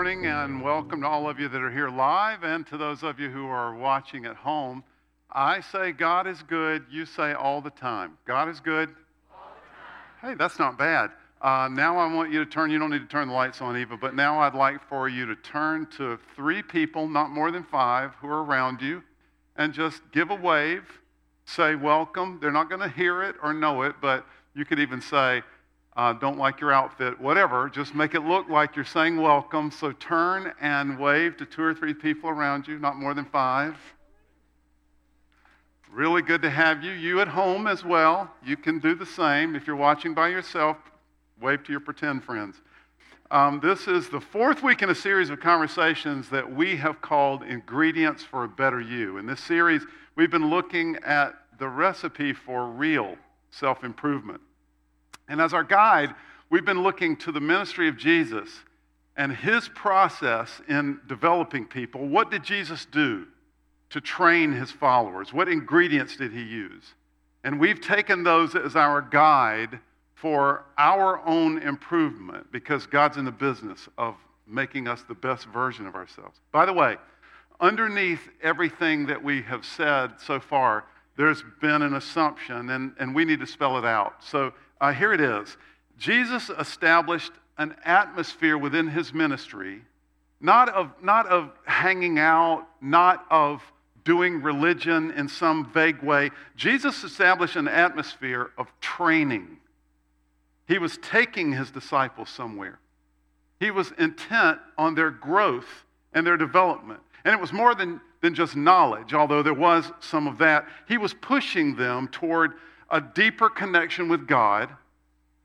Morning 0.00 0.24
and 0.24 0.62
welcome 0.62 1.02
to 1.02 1.06
all 1.06 1.28
of 1.28 1.38
you 1.38 1.46
that 1.48 1.60
are 1.60 1.70
here 1.70 1.90
live 1.90 2.42
and 2.42 2.66
to 2.68 2.78
those 2.78 3.02
of 3.02 3.20
you 3.20 3.28
who 3.28 3.46
are 3.46 3.74
watching 3.74 4.24
at 4.24 4.34
home. 4.34 4.82
I 5.30 5.60
say 5.60 5.92
God 5.92 6.26
is 6.26 6.42
good. 6.42 6.86
You 6.90 7.04
say 7.04 7.34
all 7.34 7.60
the 7.60 7.68
time. 7.68 8.16
God 8.24 8.48
is 8.48 8.60
good. 8.60 8.88
Hey, 10.22 10.32
that's 10.32 10.58
not 10.58 10.78
bad. 10.78 11.10
Uh, 11.42 11.68
now 11.70 11.98
I 11.98 12.10
want 12.14 12.32
you 12.32 12.42
to 12.42 12.50
turn, 12.50 12.70
you 12.70 12.78
don't 12.78 12.88
need 12.88 13.02
to 13.02 13.08
turn 13.08 13.28
the 13.28 13.34
lights 13.34 13.60
on, 13.60 13.76
Eva, 13.76 13.98
but 13.98 14.14
now 14.14 14.40
I'd 14.40 14.54
like 14.54 14.82
for 14.88 15.06
you 15.06 15.26
to 15.26 15.36
turn 15.36 15.86
to 15.98 16.18
three 16.34 16.62
people, 16.62 17.06
not 17.06 17.28
more 17.28 17.50
than 17.50 17.62
five, 17.62 18.14
who 18.22 18.28
are 18.28 18.42
around 18.42 18.80
you, 18.80 19.02
and 19.56 19.74
just 19.74 20.00
give 20.12 20.30
a 20.30 20.34
wave, 20.34 20.84
say 21.44 21.74
welcome. 21.74 22.38
They're 22.40 22.50
not 22.50 22.70
going 22.70 22.80
to 22.80 22.88
hear 22.88 23.22
it 23.22 23.36
or 23.42 23.52
know 23.52 23.82
it, 23.82 23.96
but 24.00 24.24
you 24.54 24.64
could 24.64 24.78
even 24.78 25.02
say, 25.02 25.42
uh, 25.96 26.12
don't 26.14 26.38
like 26.38 26.60
your 26.60 26.72
outfit, 26.72 27.20
whatever. 27.20 27.68
Just 27.68 27.94
make 27.94 28.14
it 28.14 28.20
look 28.20 28.48
like 28.48 28.76
you're 28.76 28.84
saying 28.84 29.20
welcome. 29.20 29.70
So 29.70 29.92
turn 29.92 30.52
and 30.60 30.98
wave 30.98 31.36
to 31.38 31.46
two 31.46 31.62
or 31.62 31.74
three 31.74 31.94
people 31.94 32.30
around 32.30 32.68
you, 32.68 32.78
not 32.78 32.96
more 32.96 33.12
than 33.12 33.24
five. 33.24 33.76
Really 35.90 36.22
good 36.22 36.42
to 36.42 36.50
have 36.50 36.84
you. 36.84 36.92
You 36.92 37.20
at 37.20 37.26
home 37.26 37.66
as 37.66 37.84
well. 37.84 38.30
You 38.44 38.56
can 38.56 38.78
do 38.78 38.94
the 38.94 39.06
same. 39.06 39.56
If 39.56 39.66
you're 39.66 39.74
watching 39.74 40.14
by 40.14 40.28
yourself, 40.28 40.76
wave 41.40 41.64
to 41.64 41.72
your 41.72 41.80
pretend 41.80 42.22
friends. 42.22 42.60
Um, 43.32 43.60
this 43.60 43.88
is 43.88 44.08
the 44.08 44.20
fourth 44.20 44.62
week 44.62 44.82
in 44.82 44.90
a 44.90 44.94
series 44.94 45.30
of 45.30 45.40
conversations 45.40 46.28
that 46.30 46.52
we 46.52 46.76
have 46.76 47.00
called 47.00 47.42
Ingredients 47.42 48.22
for 48.22 48.44
a 48.44 48.48
Better 48.48 48.80
You. 48.80 49.18
In 49.18 49.26
this 49.26 49.40
series, 49.40 49.82
we've 50.14 50.30
been 50.30 50.50
looking 50.50 50.96
at 51.04 51.34
the 51.58 51.68
recipe 51.68 52.32
for 52.32 52.66
real 52.66 53.16
self 53.50 53.82
improvement. 53.82 54.40
And 55.30 55.40
as 55.40 55.54
our 55.54 55.64
guide, 55.64 56.12
we've 56.50 56.64
been 56.64 56.82
looking 56.82 57.16
to 57.18 57.32
the 57.32 57.40
ministry 57.40 57.88
of 57.88 57.96
Jesus 57.96 58.50
and 59.16 59.32
his 59.32 59.68
process 59.68 60.60
in 60.68 61.00
developing 61.06 61.66
people. 61.66 62.08
What 62.08 62.30
did 62.30 62.42
Jesus 62.42 62.84
do 62.84 63.26
to 63.90 64.00
train 64.00 64.52
his 64.52 64.72
followers? 64.72 65.32
What 65.32 65.48
ingredients 65.48 66.16
did 66.16 66.32
he 66.32 66.42
use? 66.42 66.94
And 67.44 67.60
we've 67.60 67.80
taken 67.80 68.24
those 68.24 68.56
as 68.56 68.74
our 68.74 69.00
guide 69.00 69.78
for 70.14 70.66
our 70.76 71.24
own 71.24 71.58
improvement 71.62 72.50
because 72.50 72.86
God's 72.86 73.16
in 73.16 73.24
the 73.24 73.30
business 73.30 73.88
of 73.96 74.16
making 74.48 74.88
us 74.88 75.04
the 75.06 75.14
best 75.14 75.46
version 75.46 75.86
of 75.86 75.94
ourselves. 75.94 76.40
By 76.50 76.66
the 76.66 76.72
way, 76.72 76.96
underneath 77.60 78.28
everything 78.42 79.06
that 79.06 79.22
we 79.22 79.42
have 79.42 79.64
said 79.64 80.12
so 80.18 80.40
far, 80.40 80.86
there's 81.16 81.44
been 81.60 81.82
an 81.82 81.94
assumption, 81.94 82.70
and, 82.70 82.94
and 82.98 83.14
we 83.14 83.24
need 83.24 83.40
to 83.40 83.46
spell 83.46 83.78
it 83.78 83.84
out. 83.84 84.24
So 84.24 84.52
uh, 84.80 84.92
here 84.92 85.12
it 85.12 85.20
is 85.20 85.56
Jesus 85.98 86.50
established 86.50 87.32
an 87.58 87.76
atmosphere 87.84 88.56
within 88.56 88.88
his 88.88 89.12
ministry, 89.12 89.82
not 90.40 90.70
of, 90.70 90.90
not 91.02 91.26
of 91.26 91.50
hanging 91.64 92.18
out, 92.18 92.66
not 92.80 93.26
of 93.30 93.62
doing 94.04 94.40
religion 94.40 95.10
in 95.10 95.28
some 95.28 95.70
vague 95.70 96.02
way. 96.02 96.30
Jesus 96.56 97.04
established 97.04 97.56
an 97.56 97.68
atmosphere 97.68 98.50
of 98.56 98.66
training. 98.80 99.58
He 100.66 100.78
was 100.78 100.98
taking 101.02 101.52
his 101.52 101.70
disciples 101.70 102.30
somewhere. 102.30 102.78
He 103.58 103.70
was 103.70 103.92
intent 103.98 104.58
on 104.78 104.94
their 104.94 105.10
growth 105.10 105.84
and 106.14 106.26
their 106.26 106.38
development. 106.38 107.00
And 107.24 107.34
it 107.34 107.40
was 107.40 107.52
more 107.52 107.74
than, 107.74 108.00
than 108.22 108.34
just 108.34 108.56
knowledge, 108.56 109.12
although 109.12 109.42
there 109.42 109.52
was 109.52 109.92
some 110.00 110.26
of 110.26 110.38
that. 110.38 110.66
He 110.88 110.96
was 110.96 111.12
pushing 111.12 111.76
them 111.76 112.08
toward 112.08 112.52
a 112.90 113.00
deeper 113.00 113.48
connection 113.48 114.08
with 114.08 114.26
God, 114.26 114.68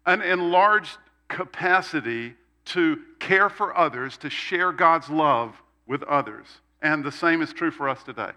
an 0.05 0.21
enlarged 0.21 0.97
capacity 1.27 2.35
to 2.65 2.99
care 3.19 3.49
for 3.49 3.77
others, 3.77 4.17
to 4.17 4.29
share 4.29 4.71
God's 4.71 5.09
love 5.09 5.55
with 5.87 6.03
others. 6.03 6.45
And 6.81 7.03
the 7.03 7.11
same 7.11 7.41
is 7.41 7.53
true 7.53 7.71
for 7.71 7.87
us 7.89 8.03
today. 8.03 8.31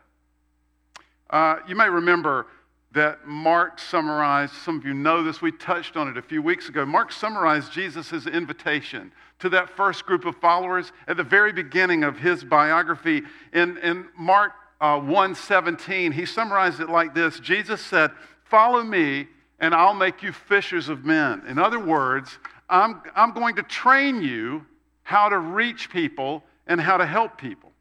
Uh, 1.30 1.56
you 1.66 1.74
may 1.74 1.88
remember 1.88 2.46
that 2.92 3.26
Mark 3.26 3.78
summarized, 3.78 4.54
some 4.54 4.78
of 4.78 4.84
you 4.84 4.94
know 4.94 5.22
this, 5.22 5.42
we 5.42 5.52
touched 5.52 5.96
on 5.96 6.08
it 6.08 6.16
a 6.16 6.22
few 6.22 6.40
weeks 6.40 6.68
ago. 6.68 6.86
Mark 6.86 7.12
summarized 7.12 7.72
Jesus' 7.72 8.26
invitation 8.26 9.12
to 9.40 9.48
that 9.50 9.68
first 9.68 10.06
group 10.06 10.24
of 10.24 10.36
followers 10.36 10.92
at 11.06 11.16
the 11.16 11.22
very 11.22 11.52
beginning 11.52 12.02
of 12.02 12.18
his 12.18 12.44
biography. 12.44 13.22
In, 13.52 13.76
in 13.78 14.08
Mark 14.18 14.52
uh, 14.80 14.98
1:17, 14.98 16.12
he 16.12 16.24
summarized 16.24 16.80
it 16.80 16.88
like 16.88 17.14
this 17.14 17.40
Jesus 17.40 17.80
said, 17.80 18.10
Follow 18.48 18.82
me, 18.82 19.28
and 19.58 19.74
I'll 19.74 19.94
make 19.94 20.22
you 20.22 20.32
fishers 20.32 20.88
of 20.88 21.04
men. 21.04 21.42
In 21.48 21.58
other 21.58 21.78
words, 21.78 22.38
I'm, 22.68 23.02
I'm 23.14 23.32
going 23.32 23.56
to 23.56 23.62
train 23.62 24.22
you 24.22 24.64
how 25.02 25.28
to 25.28 25.38
reach 25.38 25.90
people 25.90 26.44
and 26.66 26.80
how 26.80 26.96
to 26.96 27.06
help 27.06 27.38
people. 27.38 27.72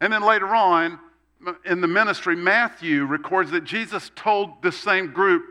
And 0.00 0.12
then 0.12 0.22
later 0.22 0.54
on 0.54 0.98
in 1.64 1.80
the 1.80 1.88
ministry, 1.88 2.36
Matthew 2.36 3.04
records 3.04 3.50
that 3.50 3.64
Jesus 3.64 4.10
told 4.14 4.62
the 4.62 4.72
same 4.72 5.12
group, 5.12 5.42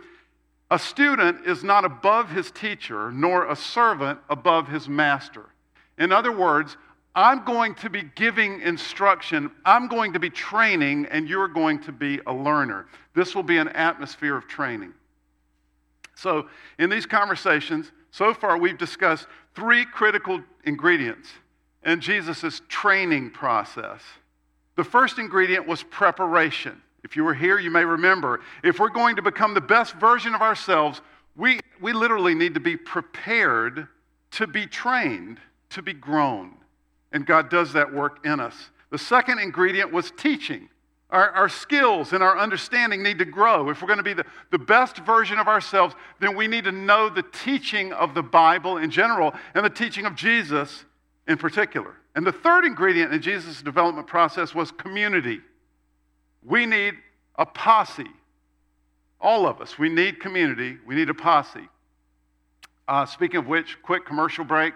a 0.72 0.80
student 0.80 1.46
is 1.46 1.64
not 1.64 1.86
above 1.86 2.32
his 2.32 2.52
teacher, 2.52 3.12
nor 3.12 3.50
a 3.50 3.56
servant 3.56 4.20
above 4.30 4.68
his 4.68 4.90
master. 4.90 5.46
In 5.98 6.12
other 6.12 6.32
words, 6.32 6.76
I'm 7.16 7.46
going 7.46 7.76
to 7.76 7.90
be 7.90 8.04
giving 8.16 8.60
instruction, 8.62 9.50
I'm 9.64 9.88
going 9.88 10.14
to 10.14 10.20
be 10.20 10.30
training, 10.30 11.08
and 11.10 11.30
you're 11.30 11.48
going 11.48 11.80
to 11.84 11.94
be 11.94 12.20
a 12.28 12.34
learner. 12.34 12.88
This 13.14 13.34
will 13.34 13.44
be 13.44 13.58
an 13.58 13.70
atmosphere 13.70 14.36
of 14.36 14.48
training. 14.48 14.94
So, 16.16 16.48
in 16.78 16.90
these 16.90 17.06
conversations, 17.06 17.92
so 18.12 18.34
far 18.34 18.58
we've 18.58 18.78
discussed 18.78 19.28
three 19.54 19.86
critical 19.86 20.42
ingredients 20.66 21.30
in 21.86 22.02
Jesus' 22.02 22.62
training 22.68 23.32
process. 23.32 24.02
The 24.76 24.84
first 24.84 25.18
ingredient 25.18 25.66
was 25.68 25.84
preparation. 25.84 26.82
If 27.06 27.16
you 27.16 27.24
were 27.24 27.34
here, 27.34 27.60
you 27.60 27.72
may 27.72 27.86
remember 27.86 28.42
if 28.64 28.80
we're 28.80 28.90
going 28.90 29.16
to 29.16 29.22
become 29.22 29.54
the 29.54 29.62
best 29.62 29.94
version 29.96 30.36
of 30.36 30.42
ourselves, 30.42 31.02
we, 31.38 31.60
we 31.80 31.94
literally 31.94 32.36
need 32.36 32.56
to 32.56 32.60
be 32.60 32.76
prepared 32.76 33.88
to 34.32 34.48
be 34.48 34.66
trained, 34.66 35.40
to 35.70 35.82
be 35.82 35.94
grown. 35.94 36.56
And 37.16 37.26
God 37.26 37.50
does 37.50 37.72
that 37.72 37.94
work 37.94 38.26
in 38.26 38.42
us. 38.42 38.72
The 38.92 38.98
second 38.98 39.40
ingredient 39.40 39.90
was 39.94 40.12
teaching. 40.12 40.68
Our, 41.10 41.30
our, 41.30 41.48
skills 41.48 42.12
and 42.12 42.22
our 42.22 42.38
understanding 42.38 43.02
need 43.02 43.20
to 43.20 43.26
grow. 43.26 43.70
If 43.70 43.82
we're 43.82 43.88
going 43.88 44.00
to 44.00 44.04
be 44.04 44.14
the, 44.14 44.26
the 44.52 44.58
best 44.58 44.98
version 44.98 45.40
of 45.40 45.48
ourselves, 45.48 45.96
then 46.20 46.36
we 46.36 46.48
need 46.48 46.66
to 46.66 46.74
know 46.74 47.08
the 47.08 47.24
teaching 47.24 47.94
of 47.94 48.16
the 48.16 48.22
Bible 48.22 48.76
in 48.76 48.92
general 48.92 49.34
and 49.54 49.64
the 49.64 49.70
teaching 49.70 50.06
of 50.06 50.16
Jesus 50.16 50.84
in 51.26 51.38
particular. 51.38 51.96
And 52.16 52.28
the 52.28 52.34
third 52.34 52.66
ingredient 52.66 53.14
in 53.14 53.22
Jesus' 53.22 53.62
development 53.62 54.08
process 54.08 54.54
was 54.54 54.74
community. 54.74 55.40
We 56.44 56.66
need 56.66 56.96
a 57.38 57.46
posse. 57.46 58.12
All 59.22 59.48
of 59.48 59.62
us, 59.62 59.80
we 59.80 59.88
need 59.88 60.20
community, 60.20 60.80
we 60.86 60.96
need 60.96 61.10
a 61.10 61.14
posse. 61.14 61.70
Uh, 62.90 63.06
speaking 63.06 63.38
of 63.38 63.48
which, 63.48 63.82
quick 63.84 64.06
commercial 64.06 64.44
break. 64.44 64.74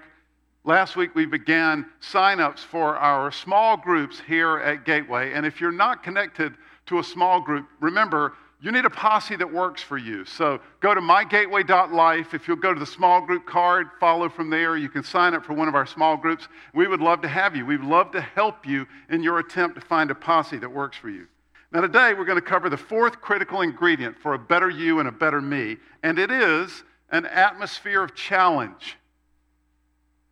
Last 0.65 0.95
week 0.95 1.15
we 1.15 1.25
began 1.25 1.85
sign-ups 2.01 2.63
for 2.63 2.97
our 2.97 3.31
small 3.31 3.77
groups 3.77 4.21
here 4.27 4.57
at 4.59 4.85
Gateway. 4.85 5.33
And 5.33 5.45
if 5.45 5.61
you're 5.61 5.71
not 5.71 6.03
connected 6.03 6.53
to 6.87 6.99
a 6.99 7.03
small 7.03 7.39
group, 7.39 7.65
remember, 7.79 8.33
you 8.61 8.73
need 8.73 8.83
a 8.83 8.89
posse 8.89 9.37
that 9.37 9.51
works 9.51 9.81
for 9.81 9.97
you. 9.97 10.25
So 10.25 10.59
go 10.81 10.93
to 10.93 10.99
mygateway.life. 10.99 12.33
If 12.33 12.47
you'll 12.47 12.57
go 12.57 12.73
to 12.73 12.79
the 12.79 12.85
small 12.85 13.21
group 13.25 13.45
card, 13.45 13.87
follow 14.01 14.27
from 14.27 14.49
there. 14.49 14.75
You 14.75 14.89
can 14.89 15.03
sign 15.03 15.33
up 15.33 15.45
for 15.45 15.53
one 15.53 15.69
of 15.69 15.75
our 15.75 15.85
small 15.85 16.17
groups. 16.17 16.49
We 16.73 16.87
would 16.87 16.99
love 16.99 17.21
to 17.21 17.29
have 17.29 17.55
you. 17.55 17.65
We'd 17.65 17.79
love 17.79 18.11
to 18.11 18.21
help 18.21 18.67
you 18.67 18.85
in 19.09 19.23
your 19.23 19.39
attempt 19.39 19.79
to 19.79 19.81
find 19.81 20.11
a 20.11 20.15
posse 20.15 20.57
that 20.57 20.69
works 20.69 20.97
for 20.97 21.09
you. 21.09 21.27
Now, 21.71 21.81
today 21.81 22.13
we're 22.13 22.25
going 22.25 22.35
to 22.35 22.41
cover 22.41 22.69
the 22.69 22.77
fourth 22.77 23.21
critical 23.21 23.61
ingredient 23.61 24.19
for 24.19 24.33
a 24.33 24.39
better 24.39 24.69
you 24.69 24.99
and 24.99 25.07
a 25.07 25.11
better 25.11 25.39
me, 25.39 25.77
and 26.03 26.19
it 26.19 26.31
is 26.31 26.83
an 27.11 27.27
atmosphere 27.27 28.03
of 28.03 28.13
challenge. 28.13 28.97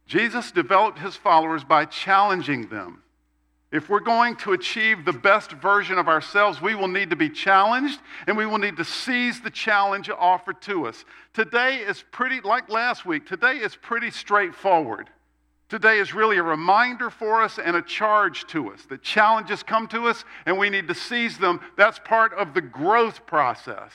Jesus 0.08 0.52
developed 0.52 1.00
his 1.00 1.16
followers 1.16 1.64
by 1.64 1.86
challenging 1.86 2.70
them. 2.70 3.04
If 3.70 3.90
we're 3.90 4.00
going 4.00 4.38
to 4.38 4.54
achieve 4.54 5.04
the 5.04 5.12
best 5.12 5.52
version 5.52 5.98
of 5.98 6.08
ourselves, 6.08 6.62
we 6.62 6.74
will 6.74 6.88
need 6.88 7.10
to 7.10 7.18
be 7.18 7.30
challenged 7.30 8.00
and 8.26 8.38
we 8.38 8.46
will 8.46 8.60
need 8.60 8.78
to 8.78 8.86
seize 8.86 9.42
the 9.42 9.50
challenge 9.50 10.10
offered 10.10 10.62
to 10.62 10.88
us. 10.88 11.04
Today 11.34 11.80
is 11.80 12.04
pretty, 12.12 12.40
like 12.40 12.70
last 12.70 13.06
week, 13.06 13.26
today 13.26 13.58
is 13.58 13.76
pretty 13.76 14.10
straightforward. 14.10 15.10
Today 15.68 16.00
is 16.00 16.14
really 16.14 16.38
a 16.38 16.44
reminder 16.44 17.10
for 17.10 17.44
us 17.44 17.60
and 17.60 17.76
a 17.76 17.82
charge 17.82 18.48
to 18.48 18.72
us 18.72 18.84
that 18.86 19.02
challenges 19.02 19.64
come 19.64 19.88
to 19.90 20.08
us 20.08 20.24
and 20.46 20.58
we 20.58 20.70
need 20.70 20.88
to 20.88 20.96
seize 20.96 21.38
them. 21.38 21.60
That's 21.76 22.00
part 22.00 22.34
of 22.34 22.54
the 22.54 22.62
growth 22.62 23.26
process. 23.26 23.92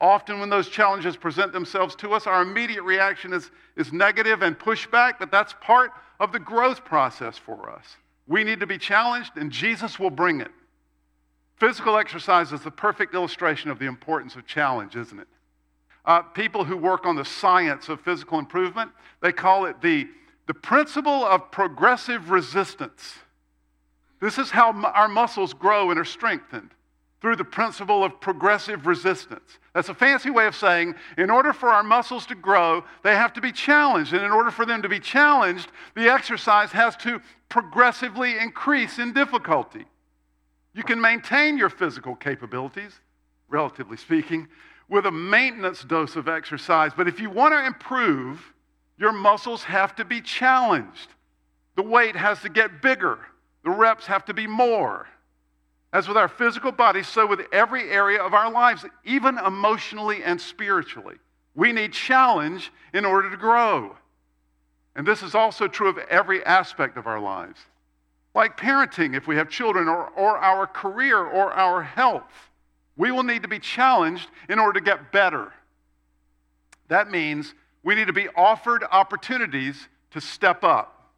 Often, 0.00 0.40
when 0.40 0.50
those 0.50 0.68
challenges 0.68 1.16
present 1.16 1.52
themselves 1.52 1.94
to 1.96 2.12
us, 2.12 2.26
our 2.26 2.42
immediate 2.42 2.82
reaction 2.82 3.32
is, 3.32 3.50
is 3.76 3.92
negative 3.92 4.42
and 4.42 4.58
pushback, 4.58 5.14
but 5.18 5.30
that's 5.30 5.54
part 5.60 5.92
of 6.18 6.32
the 6.32 6.38
growth 6.38 6.84
process 6.84 7.38
for 7.38 7.70
us. 7.70 7.84
We 8.26 8.42
need 8.42 8.60
to 8.60 8.66
be 8.66 8.78
challenged, 8.78 9.36
and 9.36 9.50
Jesus 9.50 9.98
will 9.98 10.10
bring 10.10 10.40
it. 10.40 10.50
Physical 11.56 11.96
exercise 11.96 12.52
is 12.52 12.62
the 12.62 12.70
perfect 12.70 13.14
illustration 13.14 13.70
of 13.70 13.78
the 13.78 13.86
importance 13.86 14.34
of 14.34 14.46
challenge, 14.46 14.96
isn't 14.96 15.20
it? 15.20 15.28
Uh, 16.04 16.22
people 16.22 16.64
who 16.64 16.76
work 16.76 17.06
on 17.06 17.16
the 17.16 17.24
science 17.24 17.88
of 17.88 18.00
physical 18.00 18.38
improvement, 18.38 18.90
they 19.20 19.32
call 19.32 19.64
it 19.66 19.80
the 19.80 20.08
the 20.46 20.54
principle 20.54 21.24
of 21.24 21.50
progressive 21.50 22.30
resistance. 22.30 23.14
This 24.20 24.38
is 24.38 24.50
how 24.50 24.72
our 24.84 25.08
muscles 25.08 25.54
grow 25.54 25.90
and 25.90 25.98
are 25.98 26.04
strengthened 26.04 26.70
through 27.24 27.36
the 27.36 27.42
principle 27.42 28.04
of 28.04 28.20
progressive 28.20 28.86
resistance. 28.86 29.58
That's 29.72 29.88
a 29.88 29.94
fancy 29.94 30.28
way 30.28 30.46
of 30.46 30.54
saying, 30.54 30.94
in 31.16 31.30
order 31.30 31.54
for 31.54 31.70
our 31.70 31.82
muscles 31.82 32.26
to 32.26 32.34
grow, 32.34 32.84
they 33.02 33.14
have 33.14 33.32
to 33.32 33.40
be 33.40 33.50
challenged. 33.50 34.12
And 34.12 34.22
in 34.22 34.30
order 34.30 34.50
for 34.50 34.66
them 34.66 34.82
to 34.82 34.90
be 34.90 35.00
challenged, 35.00 35.72
the 35.96 36.12
exercise 36.12 36.70
has 36.72 36.98
to 36.98 37.22
progressively 37.48 38.36
increase 38.36 38.98
in 38.98 39.14
difficulty. 39.14 39.86
You 40.74 40.82
can 40.82 41.00
maintain 41.00 41.56
your 41.56 41.70
physical 41.70 42.14
capabilities, 42.14 42.92
relatively 43.48 43.96
speaking, 43.96 44.46
with 44.90 45.06
a 45.06 45.10
maintenance 45.10 45.82
dose 45.82 46.16
of 46.16 46.28
exercise. 46.28 46.92
But 46.94 47.08
if 47.08 47.20
you 47.20 47.30
want 47.30 47.54
to 47.54 47.66
improve, 47.66 48.52
your 48.98 49.12
muscles 49.12 49.64
have 49.64 49.96
to 49.96 50.04
be 50.04 50.20
challenged. 50.20 51.08
The 51.76 51.84
weight 51.84 52.16
has 52.16 52.42
to 52.42 52.50
get 52.50 52.82
bigger, 52.82 53.18
the 53.64 53.70
reps 53.70 54.04
have 54.04 54.26
to 54.26 54.34
be 54.34 54.46
more. 54.46 55.08
As 55.94 56.08
with 56.08 56.16
our 56.16 56.26
physical 56.26 56.72
bodies, 56.72 57.06
so 57.06 57.24
with 57.24 57.46
every 57.52 57.88
area 57.88 58.20
of 58.20 58.34
our 58.34 58.50
lives, 58.50 58.84
even 59.04 59.38
emotionally 59.38 60.24
and 60.24 60.40
spiritually. 60.40 61.14
We 61.54 61.70
need 61.70 61.92
challenge 61.92 62.72
in 62.92 63.04
order 63.04 63.30
to 63.30 63.36
grow. 63.36 63.96
And 64.96 65.06
this 65.06 65.22
is 65.22 65.36
also 65.36 65.68
true 65.68 65.88
of 65.88 65.98
every 66.10 66.44
aspect 66.44 66.96
of 66.96 67.06
our 67.06 67.20
lives. 67.20 67.60
Like 68.34 68.58
parenting, 68.58 69.16
if 69.16 69.28
we 69.28 69.36
have 69.36 69.48
children, 69.48 69.86
or, 69.86 70.08
or 70.08 70.36
our 70.36 70.66
career, 70.66 71.18
or 71.18 71.52
our 71.52 71.84
health, 71.84 72.50
we 72.96 73.12
will 73.12 73.22
need 73.22 73.42
to 73.42 73.48
be 73.48 73.60
challenged 73.60 74.28
in 74.48 74.58
order 74.58 74.80
to 74.80 74.84
get 74.84 75.12
better. 75.12 75.52
That 76.88 77.08
means 77.08 77.54
we 77.84 77.94
need 77.94 78.08
to 78.08 78.12
be 78.12 78.26
offered 78.34 78.82
opportunities 78.90 79.88
to 80.10 80.20
step 80.20 80.64
up 80.64 81.12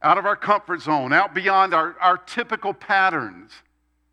out 0.00 0.18
of 0.18 0.26
our 0.26 0.36
comfort 0.36 0.82
zone, 0.82 1.12
out 1.12 1.34
beyond 1.34 1.74
our, 1.74 1.96
our 2.00 2.16
typical 2.16 2.72
patterns 2.72 3.50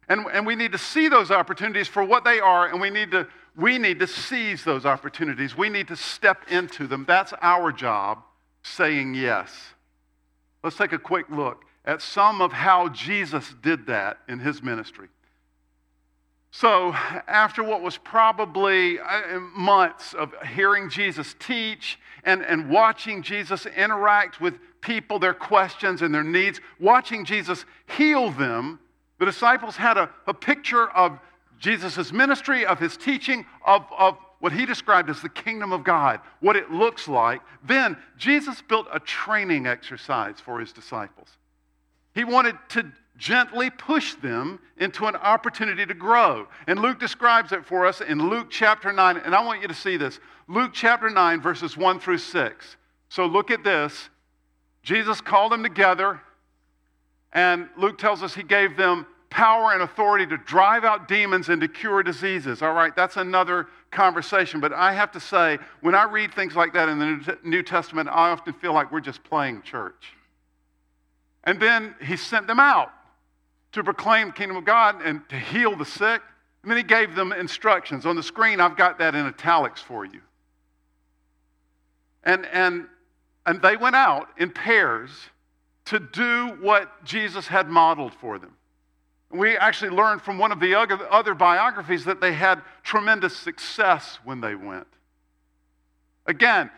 and, 0.10 0.26
and 0.34 0.46
we 0.46 0.56
need 0.56 0.72
to 0.72 0.78
see 0.78 1.08
those 1.08 1.30
opportunities 1.30 1.88
for 1.88 2.04
what 2.04 2.24
they 2.24 2.40
are, 2.40 2.68
and 2.68 2.82
we 2.82 2.90
need, 2.90 3.12
to, 3.12 3.28
we 3.56 3.78
need 3.78 4.00
to 4.00 4.08
seize 4.08 4.64
those 4.64 4.86
opportunities. 4.86 5.56
We 5.56 5.70
need 5.70 5.88
to 5.90 5.96
step 5.96 6.50
into 6.50 6.88
them. 6.88 7.06
That's 7.08 7.32
our 7.42 7.72
job, 7.72 8.24
saying 8.64 9.14
yes. 9.14 9.52
Let's 10.64 10.76
take 10.76 10.94
a 10.94 11.00
quick 11.00 11.30
look 11.30 11.64
at 11.86 12.02
some 12.02 12.42
of 12.42 12.52
how 12.52 12.90
Jesus 12.90 13.54
did 13.62 13.86
that 13.86 14.18
in 14.28 14.40
his 14.40 14.64
ministry. 14.64 15.08
So, 16.52 16.94
after 17.28 17.64
what 17.64 17.84
was 17.84 17.98
probably 17.98 19.00
uh, 19.00 19.40
months 19.56 20.16
of 20.16 20.34
hearing 20.56 20.90
Jesus 20.90 21.36
teach 21.38 22.00
and, 22.24 22.42
and 22.42 22.72
watching 22.72 23.22
Jesus 23.22 23.68
interact 23.68 24.42
with 24.42 24.56
people, 24.82 25.20
their 25.20 25.36
questions 25.36 26.02
and 26.02 26.14
their 26.14 26.24
needs, 26.24 26.60
watching 26.80 27.24
Jesus 27.24 27.66
heal 27.86 28.32
them, 28.32 28.80
the 29.20 29.26
disciples 29.26 29.76
had 29.76 29.98
a, 29.98 30.10
a 30.28 30.34
picture 30.34 30.90
of 30.90 31.20
Jesus' 31.60 32.12
ministry, 32.12 32.66
of 32.66 32.80
his 32.80 32.96
teaching, 32.98 33.46
of, 33.66 33.86
of 33.98 34.18
what 34.40 34.54
he 34.54 34.66
described 34.66 35.10
as 35.10 35.22
the 35.22 35.30
kingdom 35.30 35.74
of 35.74 35.84
God, 35.84 36.22
what 36.40 36.56
it 36.56 36.72
looks 36.72 37.08
like. 37.08 37.42
Then 37.64 37.98
Jesus 38.18 38.62
built 38.62 38.88
a 38.92 39.00
training 39.00 39.68
exercise 39.68 40.40
for 40.40 40.60
his 40.60 40.72
disciples. 40.72 41.28
He 42.16 42.24
wanted 42.24 42.56
to 42.70 42.92
gently 43.18 43.70
push 43.70 44.16
them 44.16 44.60
into 44.78 45.06
an 45.06 45.16
opportunity 45.18 45.86
to 45.86 45.94
grow. 45.94 46.48
And 46.68 46.80
Luke 46.80 47.00
describes 47.00 47.52
it 47.52 47.66
for 47.66 47.86
us 47.86 48.00
in 48.00 48.30
Luke 48.30 48.48
chapter 48.50 48.94
9. 48.94 49.18
And 49.18 49.36
I 49.36 49.44
want 49.44 49.62
you 49.62 49.68
to 49.68 49.74
see 49.74 49.98
this 49.98 50.20
Luke 50.48 50.72
chapter 50.74 51.10
9, 51.10 51.42
verses 51.42 51.76
1 51.76 52.00
through 52.00 52.18
6. 52.20 52.78
So 53.10 53.26
look 53.26 53.52
at 53.52 53.66
this. 53.66 54.10
Jesus 54.82 55.20
called 55.20 55.52
them 55.52 55.64
together 55.64 56.22
and 57.34 57.70
Luke 57.78 57.98
tells 57.98 58.24
us 58.24 58.34
he 58.34 58.44
gave 58.44 58.76
them 58.76 59.06
power 59.30 59.74
and 59.74 59.84
authority 59.84 60.26
to 60.26 60.38
drive 60.38 60.84
out 60.84 61.08
demons 61.08 61.50
and 61.50 61.62
to 61.62 61.68
cure 61.68 62.02
diseases. 62.02 62.62
All 62.62 62.74
right, 62.74 62.96
that's 62.96 63.18
another 63.18 63.68
conversation. 63.92 64.60
But 64.60 64.74
I 64.74 64.94
have 64.94 65.12
to 65.12 65.20
say, 65.20 65.60
when 65.82 65.94
I 65.94 66.04
read 66.04 66.34
things 66.34 66.56
like 66.56 66.74
that 66.74 66.90
in 66.90 67.00
the 67.00 67.38
New 67.44 67.62
Testament, 67.62 68.10
I 68.10 68.30
often 68.30 68.54
feel 68.54 68.74
like 68.74 68.92
we're 68.92 69.00
just 69.02 69.24
playing 69.24 69.62
church. 69.62 70.14
And 71.44 71.60
then 71.60 71.96
he 72.02 72.18
sent 72.18 72.48
them 72.48 72.60
out 72.60 72.92
to 73.72 73.84
proclaim 73.84 74.28
the 74.28 74.34
kingdom 74.34 74.58
of 74.58 74.66
God 74.66 75.02
and 75.04 75.28
to 75.30 75.38
heal 75.38 75.76
the 75.76 75.86
sick. 75.86 76.22
And 76.64 76.72
then 76.72 76.78
he 76.78 76.84
gave 76.84 77.16
them 77.16 77.32
instructions. 77.32 78.06
On 78.06 78.16
the 78.16 78.24
screen, 78.24 78.60
I've 78.60 78.76
got 78.76 78.98
that 78.98 79.16
in 79.16 79.26
italics 79.26 79.82
for 79.82 80.06
you. 80.06 80.22
And, 82.24 82.46
and, 82.48 82.88
and 83.46 83.62
they 83.62 83.78
went 83.78 83.96
out 83.96 84.30
in 84.38 84.50
pairs 84.50 85.12
to 85.90 86.00
do 86.00 86.56
what 86.62 87.04
Jesus 87.04 87.48
had 87.48 87.68
modeled 87.68 88.14
for 88.14 88.38
them. 88.38 88.56
We 89.32 89.58
actually 89.58 89.90
learned 89.90 90.22
from 90.22 90.38
one 90.38 90.52
of 90.52 90.60
the 90.60 90.76
other 90.76 91.34
biographies 91.34 92.06
that 92.06 92.22
they 92.22 92.34
had 92.34 92.62
tremendous 92.84 93.36
success 93.36 94.20
when 94.24 94.40
they 94.40 94.54
went. 94.54 94.88
Again, 96.28 96.70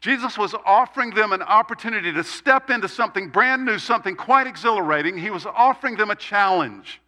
Jesus 0.00 0.38
was 0.38 0.54
offering 0.64 1.10
them 1.10 1.32
an 1.32 1.42
opportunity 1.42 2.12
to 2.12 2.22
step 2.22 2.70
into 2.70 2.88
something 2.88 3.28
brand 3.28 3.64
new, 3.64 3.78
something 3.78 4.14
quite 4.14 4.46
exhilarating. 4.46 5.18
He 5.18 5.30
was 5.30 5.46
offering 5.46 5.96
them 5.96 6.10
a 6.10 6.16
challenge. 6.16 7.00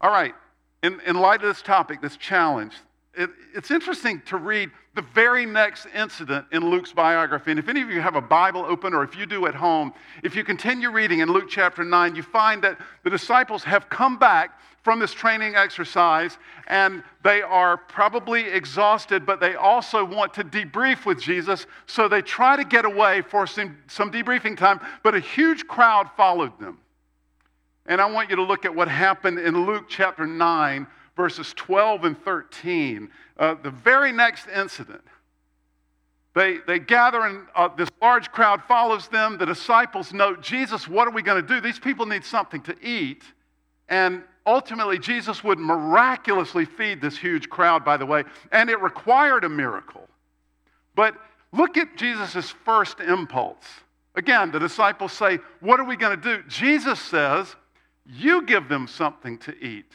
All 0.00 0.10
right, 0.10 0.34
in, 0.82 1.00
in 1.06 1.16
light 1.16 1.40
of 1.40 1.48
this 1.48 1.62
topic, 1.62 2.02
this 2.02 2.18
challenge, 2.18 2.74
it, 3.16 3.30
it's 3.54 3.70
interesting 3.70 4.22
to 4.26 4.36
read 4.36 4.70
the 4.94 5.02
very 5.14 5.44
next 5.44 5.86
incident 5.94 6.46
in 6.52 6.68
Luke's 6.70 6.92
biography. 6.92 7.50
And 7.50 7.58
if 7.58 7.68
any 7.68 7.82
of 7.82 7.90
you 7.90 8.00
have 8.00 8.14
a 8.14 8.20
Bible 8.20 8.64
open 8.64 8.94
or 8.94 9.02
if 9.02 9.16
you 9.16 9.26
do 9.26 9.46
at 9.46 9.54
home, 9.54 9.92
if 10.22 10.36
you 10.36 10.44
continue 10.44 10.90
reading 10.90 11.20
in 11.20 11.28
Luke 11.28 11.46
chapter 11.48 11.84
9, 11.84 12.14
you 12.14 12.22
find 12.22 12.62
that 12.62 12.78
the 13.02 13.10
disciples 13.10 13.64
have 13.64 13.88
come 13.88 14.18
back 14.18 14.60
from 14.82 15.00
this 15.00 15.12
training 15.12 15.56
exercise 15.56 16.38
and 16.68 17.02
they 17.22 17.42
are 17.42 17.76
probably 17.76 18.42
exhausted, 18.42 19.24
but 19.24 19.40
they 19.40 19.54
also 19.54 20.04
want 20.04 20.34
to 20.34 20.44
debrief 20.44 21.06
with 21.06 21.20
Jesus. 21.20 21.66
So 21.86 22.06
they 22.06 22.22
try 22.22 22.56
to 22.56 22.64
get 22.64 22.84
away 22.84 23.22
for 23.22 23.46
some, 23.46 23.78
some 23.88 24.12
debriefing 24.12 24.56
time, 24.56 24.80
but 25.02 25.14
a 25.14 25.20
huge 25.20 25.66
crowd 25.66 26.10
followed 26.16 26.58
them. 26.60 26.78
And 27.86 28.00
I 28.00 28.10
want 28.10 28.30
you 28.30 28.36
to 28.36 28.42
look 28.42 28.64
at 28.64 28.74
what 28.74 28.88
happened 28.88 29.38
in 29.38 29.66
Luke 29.66 29.86
chapter 29.88 30.26
9 30.26 30.86
verses 31.16 31.52
12 31.54 32.04
and 32.04 32.24
13, 32.24 33.08
uh, 33.38 33.54
the 33.62 33.70
very 33.70 34.12
next 34.12 34.46
incident, 34.48 35.02
they, 36.34 36.58
they 36.66 36.80
gather 36.80 37.22
and 37.22 37.46
uh, 37.54 37.68
this 37.76 37.88
large 38.02 38.32
crowd 38.32 38.62
follows 38.64 39.06
them. 39.08 39.38
The 39.38 39.46
disciples 39.46 40.12
note, 40.12 40.42
Jesus, 40.42 40.88
what 40.88 41.06
are 41.06 41.12
we 41.12 41.22
going 41.22 41.40
to 41.40 41.46
do? 41.46 41.60
These 41.60 41.78
people 41.78 42.06
need 42.06 42.24
something 42.24 42.60
to 42.62 42.76
eat. 42.84 43.22
And 43.88 44.24
ultimately, 44.44 44.98
Jesus 44.98 45.44
would 45.44 45.60
miraculously 45.60 46.64
feed 46.64 47.00
this 47.00 47.16
huge 47.16 47.48
crowd, 47.48 47.84
by 47.84 47.96
the 47.96 48.06
way, 48.06 48.24
and 48.50 48.68
it 48.68 48.80
required 48.80 49.44
a 49.44 49.48
miracle. 49.48 50.08
But 50.96 51.14
look 51.52 51.76
at 51.76 51.96
Jesus' 51.96 52.50
first 52.50 52.98
impulse. 52.98 53.64
Again, 54.16 54.50
the 54.50 54.58
disciples 54.58 55.12
say, 55.12 55.38
What 55.60 55.78
are 55.78 55.84
we 55.84 55.96
going 55.96 56.20
to 56.20 56.36
do? 56.36 56.42
Jesus 56.48 57.00
says, 57.00 57.54
You 58.06 58.42
give 58.42 58.68
them 58.68 58.88
something 58.88 59.38
to 59.38 59.56
eat. 59.64 59.92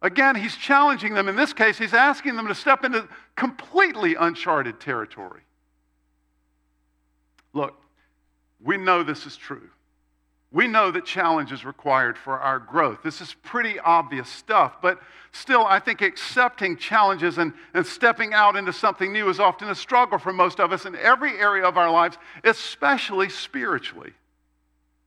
Again, 0.00 0.36
he's 0.36 0.56
challenging 0.56 1.14
them. 1.14 1.28
In 1.28 1.36
this 1.36 1.52
case, 1.52 1.76
he's 1.76 1.94
asking 1.94 2.36
them 2.36 2.46
to 2.46 2.54
step 2.54 2.84
into 2.84 3.08
completely 3.36 4.14
uncharted 4.14 4.78
territory. 4.78 5.40
Look, 7.52 7.74
we 8.62 8.76
know 8.76 9.02
this 9.02 9.26
is 9.26 9.36
true. 9.36 9.70
We 10.50 10.66
know 10.66 10.90
that 10.90 11.04
challenge 11.04 11.52
is 11.52 11.64
required 11.64 12.16
for 12.16 12.38
our 12.38 12.58
growth. 12.58 13.02
This 13.02 13.20
is 13.20 13.34
pretty 13.42 13.78
obvious 13.80 14.28
stuff, 14.28 14.76
but 14.80 14.98
still, 15.32 15.66
I 15.66 15.78
think 15.78 16.00
accepting 16.00 16.78
challenges 16.78 17.36
and, 17.36 17.52
and 17.74 17.84
stepping 17.84 18.32
out 18.32 18.56
into 18.56 18.72
something 18.72 19.12
new 19.12 19.28
is 19.28 19.40
often 19.40 19.68
a 19.68 19.74
struggle 19.74 20.18
for 20.18 20.32
most 20.32 20.58
of 20.58 20.72
us 20.72 20.86
in 20.86 20.96
every 20.96 21.38
area 21.38 21.64
of 21.64 21.76
our 21.76 21.90
lives, 21.90 22.16
especially 22.44 23.28
spiritually. 23.28 24.12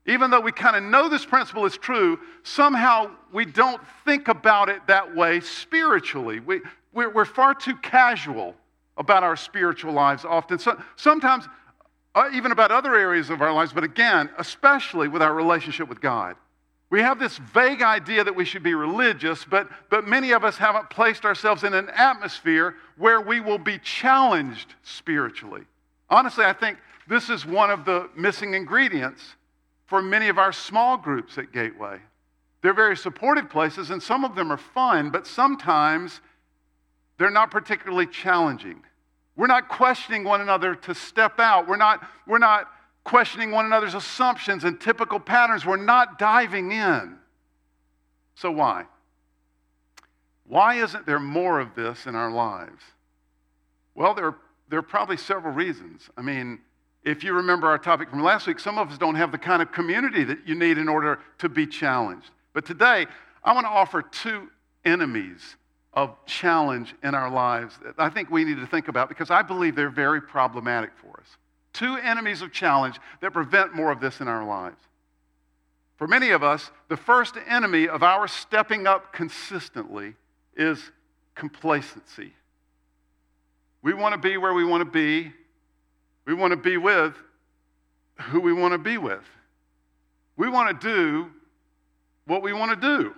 Even 0.08 0.32
though 0.32 0.40
we 0.40 0.52
kind 0.52 0.76
of 0.76 0.84
know 0.84 1.08
this 1.10 1.26
principle 1.26 1.66
is 1.66 1.78
true, 1.78 2.20
somehow 2.44 3.12
we 3.32 3.46
don't 3.46 3.82
think 4.04 4.28
about 4.28 4.68
it 4.70 4.86
that 4.88 5.16
way 5.16 5.40
spiritually. 5.40 6.40
We, 6.40 6.62
we're, 6.92 7.10
we're 7.10 7.26
far 7.26 7.54
too 7.54 7.76
casual 7.78 8.56
about 8.98 9.24
our 9.24 9.36
spiritual 9.36 9.94
lives 9.94 10.26
often. 10.26 10.58
So, 10.58 10.82
sometimes, 10.96 11.48
uh, 12.16 12.30
even 12.34 12.52
about 12.52 12.72
other 12.72 12.96
areas 12.96 13.30
of 13.30 13.42
our 13.42 13.54
lives, 13.54 13.74
but 13.74 13.84
again, 13.84 14.30
especially 14.38 15.08
with 15.08 15.22
our 15.22 15.34
relationship 15.34 15.88
with 15.88 16.02
God. 16.02 16.36
We 16.90 17.00
have 17.00 17.20
this 17.20 17.38
vague 17.38 17.82
idea 17.82 18.24
that 18.24 18.36
we 18.36 18.44
should 18.44 18.64
be 18.64 18.74
religious, 18.74 19.46
but, 19.46 19.70
but 19.90 20.08
many 20.08 20.32
of 20.32 20.44
us 20.44 20.58
haven't 20.58 20.90
placed 20.90 21.24
ourselves 21.24 21.64
in 21.64 21.74
an 21.74 21.90
atmosphere 21.90 22.76
where 22.98 23.22
we 23.22 23.40
will 23.40 23.58
be 23.58 23.78
challenged 23.78 24.76
spiritually. 24.84 25.62
Honestly, 26.10 26.44
I 26.44 26.52
think 26.52 26.80
this 27.08 27.30
is 27.30 27.46
one 27.46 27.70
of 27.70 27.86
the 27.86 28.10
missing 28.18 28.56
ingredients 28.56 29.36
for 29.92 30.02
many 30.02 30.30
of 30.30 30.38
our 30.38 30.54
small 30.54 30.96
groups 30.96 31.38
at 31.38 31.52
Gateway. 31.52 32.00
They're 32.62 32.74
very 32.74 32.96
supportive 32.96 33.50
places, 33.50 33.90
and 33.90 34.02
some 34.02 34.24
of 34.24 34.36
them 34.36 34.50
are 34.50 34.56
fun, 34.56 35.10
but 35.10 35.28
sometimes 35.28 36.22
they're 37.18 37.30
not 37.30 37.52
particularly 37.52 38.08
challenging. 38.08 38.84
We're 39.36 39.48
not 39.48 39.68
questioning 39.68 40.24
one 40.24 40.40
another 40.40 40.76
to 40.76 40.96
step 40.96 41.42
out. 41.42 41.68
We're 41.68 41.76
not, 41.76 42.08
we're 42.26 42.38
not 42.38 42.70
questioning 43.04 43.52
one 43.52 43.66
another's 43.66 43.94
assumptions 43.94 44.64
and 44.64 44.80
typical 44.80 45.20
patterns. 45.20 45.66
We're 45.66 45.76
not 45.76 46.18
diving 46.18 46.72
in. 46.72 47.18
So, 48.36 48.50
why? 48.50 48.86
Why 50.48 50.76
isn't 50.76 51.06
there 51.06 51.20
more 51.20 51.60
of 51.60 51.76
this 51.76 52.06
in 52.06 52.16
our 52.16 52.32
lives? 52.32 52.82
Well, 53.94 54.14
there, 54.14 54.36
there 54.70 54.80
are 54.80 54.84
probably 54.84 55.18
several 55.18 55.54
reasons. 55.54 56.10
I 56.16 56.22
mean, 56.22 56.60
if 57.04 57.24
you 57.24 57.34
remember 57.34 57.68
our 57.68 57.78
topic 57.78 58.10
from 58.10 58.22
last 58.22 58.48
week, 58.48 58.60
some 58.60 58.78
of 58.78 58.92
us 58.92 58.98
don't 58.98 59.16
have 59.16 59.32
the 59.32 59.38
kind 59.38 59.62
of 59.62 59.72
community 59.72 60.24
that 60.24 60.48
you 60.48 60.56
need 60.56 60.78
in 60.78 60.88
order 60.88 61.20
to 61.40 61.50
be 61.50 61.66
challenged. 61.66 62.30
But 62.54 62.66
today, 62.66 63.08
I 63.44 63.54
want 63.54 63.66
to 63.66 63.72
offer 63.72 64.02
two 64.02 64.50
enemies 64.86 65.56
of 65.94 66.16
challenge 66.26 66.96
in 67.04 67.16
our 67.16 67.30
lives 67.30 67.78
that 67.84 67.96
I 67.98 68.10
think 68.10 68.30
we 68.30 68.44
need 68.44 68.58
to 68.58 68.68
think 68.68 68.88
about 68.88 69.10
because 69.10 69.30
I 69.30 69.42
believe 69.42 69.76
they're 69.76 69.90
very 69.90 70.22
problematic 70.22 70.92
for 70.96 71.20
us. 71.20 71.38
Two 71.74 71.96
enemies 71.98 72.42
of 72.42 72.52
challenge 72.52 73.00
that 73.22 73.32
prevent 73.32 73.76
more 73.76 73.92
of 73.92 74.00
this 74.00 74.22
in 74.22 74.28
our 74.28 74.46
lives. 74.46 74.78
For 75.98 76.08
many 76.08 76.32
of 76.32 76.44
us, 76.44 76.72
the 76.88 76.98
first 76.98 77.36
enemy 77.48 77.88
of 77.88 78.04
our 78.04 78.28
stepping 78.28 78.88
up 78.88 79.14
consistently 79.14 80.16
is 80.56 80.92
complacency. 81.36 82.34
We 83.82 83.94
want 83.94 84.14
to 84.14 84.18
be 84.20 84.38
where 84.38 84.54
we 84.54 84.66
want 84.66 84.82
to 84.82 84.90
be. 84.90 85.32
We 86.26 86.34
want 86.34 86.52
to 86.52 86.58
be 86.58 86.78
with 86.78 87.16
who 88.22 88.40
we 88.40 88.54
want 88.54 88.74
to 88.74 88.78
be 88.78 88.98
with. 88.98 89.24
We 90.38 90.50
want 90.50 90.80
to 90.80 90.88
do 90.88 91.30
what 92.26 92.42
we 92.42 92.54
want 92.54 92.72
to 92.72 92.88
do. 92.88 93.16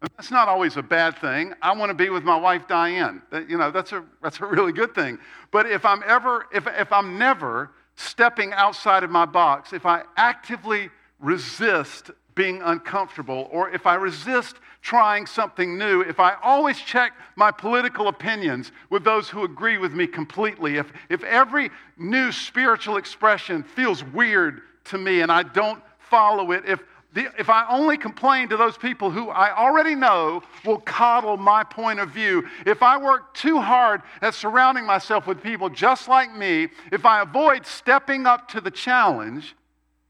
That's 0.00 0.30
not 0.30 0.48
always 0.48 0.76
a 0.76 0.82
bad 0.82 1.16
thing. 1.18 1.54
I 1.62 1.74
want 1.74 1.90
to 1.90 1.94
be 1.94 2.10
with 2.10 2.24
my 2.24 2.36
wife 2.36 2.68
Diane. 2.68 3.22
You 3.48 3.56
know, 3.56 3.70
that's 3.70 3.92
a, 3.92 4.04
that's 4.22 4.38
a 4.40 4.46
really 4.46 4.72
good 4.72 4.94
thing. 4.94 5.18
But 5.50 5.66
if 5.66 5.84
I'm 5.84 6.02
ever, 6.06 6.46
if, 6.52 6.66
if 6.66 6.92
I'm 6.92 7.18
never 7.18 7.70
stepping 7.96 8.52
outside 8.52 9.02
of 9.02 9.10
my 9.10 9.24
box, 9.24 9.72
if 9.72 9.86
I 9.86 10.02
actively 10.16 10.90
resist 11.20 12.10
being 12.34 12.62
uncomfortable, 12.62 13.48
or 13.50 13.70
if 13.70 13.86
I 13.86 13.94
resist 13.94 14.56
trying 14.82 15.26
something 15.26 15.78
new, 15.78 16.02
if 16.02 16.20
I 16.20 16.34
always 16.42 16.78
check 16.78 17.12
my 17.36 17.50
political 17.50 18.08
opinions 18.08 18.72
with 18.90 19.04
those 19.04 19.28
who 19.28 19.44
agree 19.44 19.78
with 19.78 19.92
me 19.92 20.06
completely, 20.06 20.76
if, 20.76 20.92
if 21.08 21.22
every 21.24 21.70
new 21.96 22.32
spiritual 22.32 22.96
expression 22.96 23.62
feels 23.62 24.04
weird 24.04 24.62
to 24.84 24.98
me 24.98 25.20
and 25.20 25.32
I 25.32 25.42
don't 25.42 25.82
follow 25.98 26.52
it, 26.52 26.64
if 26.66 26.80
the, 27.14 27.30
if 27.38 27.48
I 27.48 27.64
only 27.68 27.96
complain 27.96 28.48
to 28.48 28.56
those 28.56 28.76
people 28.76 29.08
who 29.08 29.28
I 29.30 29.56
already 29.56 29.94
know 29.94 30.42
will 30.64 30.80
coddle 30.80 31.36
my 31.36 31.62
point 31.62 32.00
of 32.00 32.10
view, 32.10 32.46
if 32.66 32.82
I 32.82 32.98
work 32.98 33.32
too 33.34 33.60
hard 33.60 34.02
at 34.20 34.34
surrounding 34.34 34.84
myself 34.84 35.26
with 35.26 35.40
people 35.40 35.68
just 35.68 36.08
like 36.08 36.34
me, 36.34 36.68
if 36.90 37.06
I 37.06 37.22
avoid 37.22 37.66
stepping 37.66 38.26
up 38.26 38.48
to 38.48 38.60
the 38.60 38.70
challenge, 38.70 39.54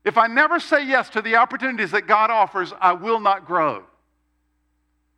if 0.05 0.19
I 0.19 0.27
never 0.27 0.61
say 0.61 0.87
yes 0.87 1.09
to 1.11 1.23
the 1.23 1.37
opportunities 1.37 1.91
that 1.93 2.07
God 2.07 2.31
offers, 2.31 2.73
I 2.81 2.93
will 2.93 3.21
not 3.21 3.47
grow. 3.47 3.85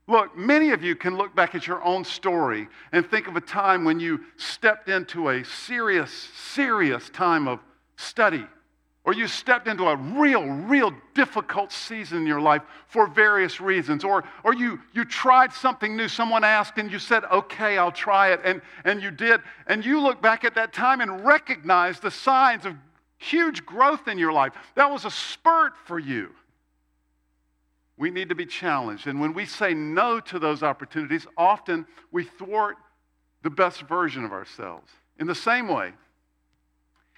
Look, 0.09 0.37
many 0.37 0.71
of 0.71 0.85
you 0.85 0.95
can 0.95 1.16
look 1.16 1.35
back 1.35 1.55
at 1.57 1.66
your 1.66 1.83
own 1.83 2.05
story 2.05 2.69
and 2.93 3.05
think 3.05 3.26
of 3.26 3.37
a 3.37 3.40
time 3.40 3.85
when 3.85 3.99
you 3.99 4.21
stepped 4.37 4.88
into 4.88 5.31
a 5.31 5.45
serious, 5.45 6.12
serious 6.12 7.11
time 7.11 7.49
of 7.49 7.59
study 7.97 8.47
or 9.07 9.14
you 9.14 9.28
stepped 9.28 9.69
into 9.69 9.85
a 9.85 9.97
real, 9.97 10.45
real 10.45 10.93
difficult 11.14 11.71
season 11.71 12.19
in 12.19 12.26
your 12.26 12.40
life 12.40 12.62
for 12.88 13.07
various 13.07 13.61
reasons, 13.61 14.02
or, 14.02 14.25
or 14.43 14.52
you, 14.52 14.81
you 14.95 15.05
tried 15.05 15.52
something 15.52 15.97
new. 15.97 16.09
Someone 16.09 16.43
asked 16.43 16.76
and 16.78 16.90
you 16.90 16.99
said, 16.99 17.23
okay, 17.26 17.78
I'll 17.78 17.93
try 17.93 18.33
it, 18.33 18.40
and, 18.45 18.61
and 18.85 19.00
you 19.00 19.12
did. 19.12 19.43
And 19.69 19.87
you 19.87 20.00
look 20.00 20.21
back 20.21 20.45
at 20.45 20.57
that 20.57 20.73
time 20.73 21.00
and 21.00 21.25
recognize 21.25 22.00
the 22.00 22.11
signs 22.11 22.66
of 22.66 22.75
huge 23.18 23.64
growth 23.64 24.08
in 24.08 24.18
your 24.18 24.32
life. 24.32 24.52
That 24.75 24.90
was 24.90 25.04
a 25.04 25.11
spurt 25.11 25.73
for 25.85 25.99
you. 25.99 26.30
We 27.96 28.11
need 28.11 28.28
to 28.28 28.35
be 28.35 28.46
challenged. 28.46 29.06
And 29.06 29.20
when 29.20 29.32
we 29.32 29.46
say 29.46 29.73
no 29.73 30.20
to 30.20 30.38
those 30.38 30.62
opportunities, 30.62 31.26
often 31.37 31.87
we 32.12 32.25
thwart 32.25 32.76
the 33.42 33.50
best 33.50 33.82
version 33.82 34.25
of 34.25 34.32
ourselves. 34.32 34.90
In 35.18 35.26
the 35.26 35.35
same 35.35 35.68
way, 35.68 35.92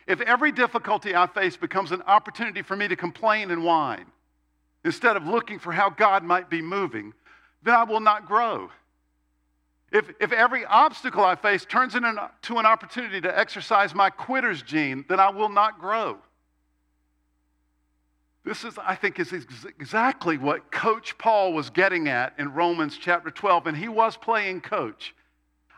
if 0.06 0.20
every 0.20 0.52
difficulty 0.52 1.14
I 1.14 1.26
face 1.26 1.56
becomes 1.56 1.92
an 1.92 2.02
opportunity 2.02 2.62
for 2.62 2.76
me 2.76 2.88
to 2.88 2.96
complain 2.96 3.50
and 3.50 3.64
whine, 3.64 4.06
instead 4.84 5.16
of 5.16 5.26
looking 5.26 5.58
for 5.58 5.72
how 5.72 5.90
God 5.90 6.22
might 6.22 6.48
be 6.48 6.62
moving, 6.62 7.12
then 7.62 7.74
I 7.74 7.82
will 7.82 8.00
not 8.00 8.26
grow. 8.26 8.70
If, 9.90 10.10
if 10.20 10.32
every 10.32 10.64
obstacle 10.66 11.24
I 11.24 11.34
face 11.34 11.64
turns 11.64 11.94
into 11.94 12.10
an 12.10 12.66
opportunity 12.66 13.20
to 13.22 13.38
exercise 13.38 13.94
my 13.94 14.10
quitter's 14.10 14.62
gene, 14.62 15.04
then 15.08 15.18
I 15.18 15.30
will 15.30 15.48
not 15.48 15.78
grow. 15.78 16.18
This 18.44 18.64
is, 18.64 18.78
I 18.78 18.94
think, 18.94 19.18
is 19.18 19.32
exactly 19.32 20.38
what 20.38 20.70
Coach 20.70 21.16
Paul 21.18 21.52
was 21.52 21.70
getting 21.70 22.08
at 22.08 22.34
in 22.38 22.52
Romans 22.52 22.96
chapter 22.98 23.30
12, 23.30 23.66
and 23.66 23.76
he 23.76 23.88
was 23.88 24.16
playing 24.16 24.60
coach. 24.62 25.14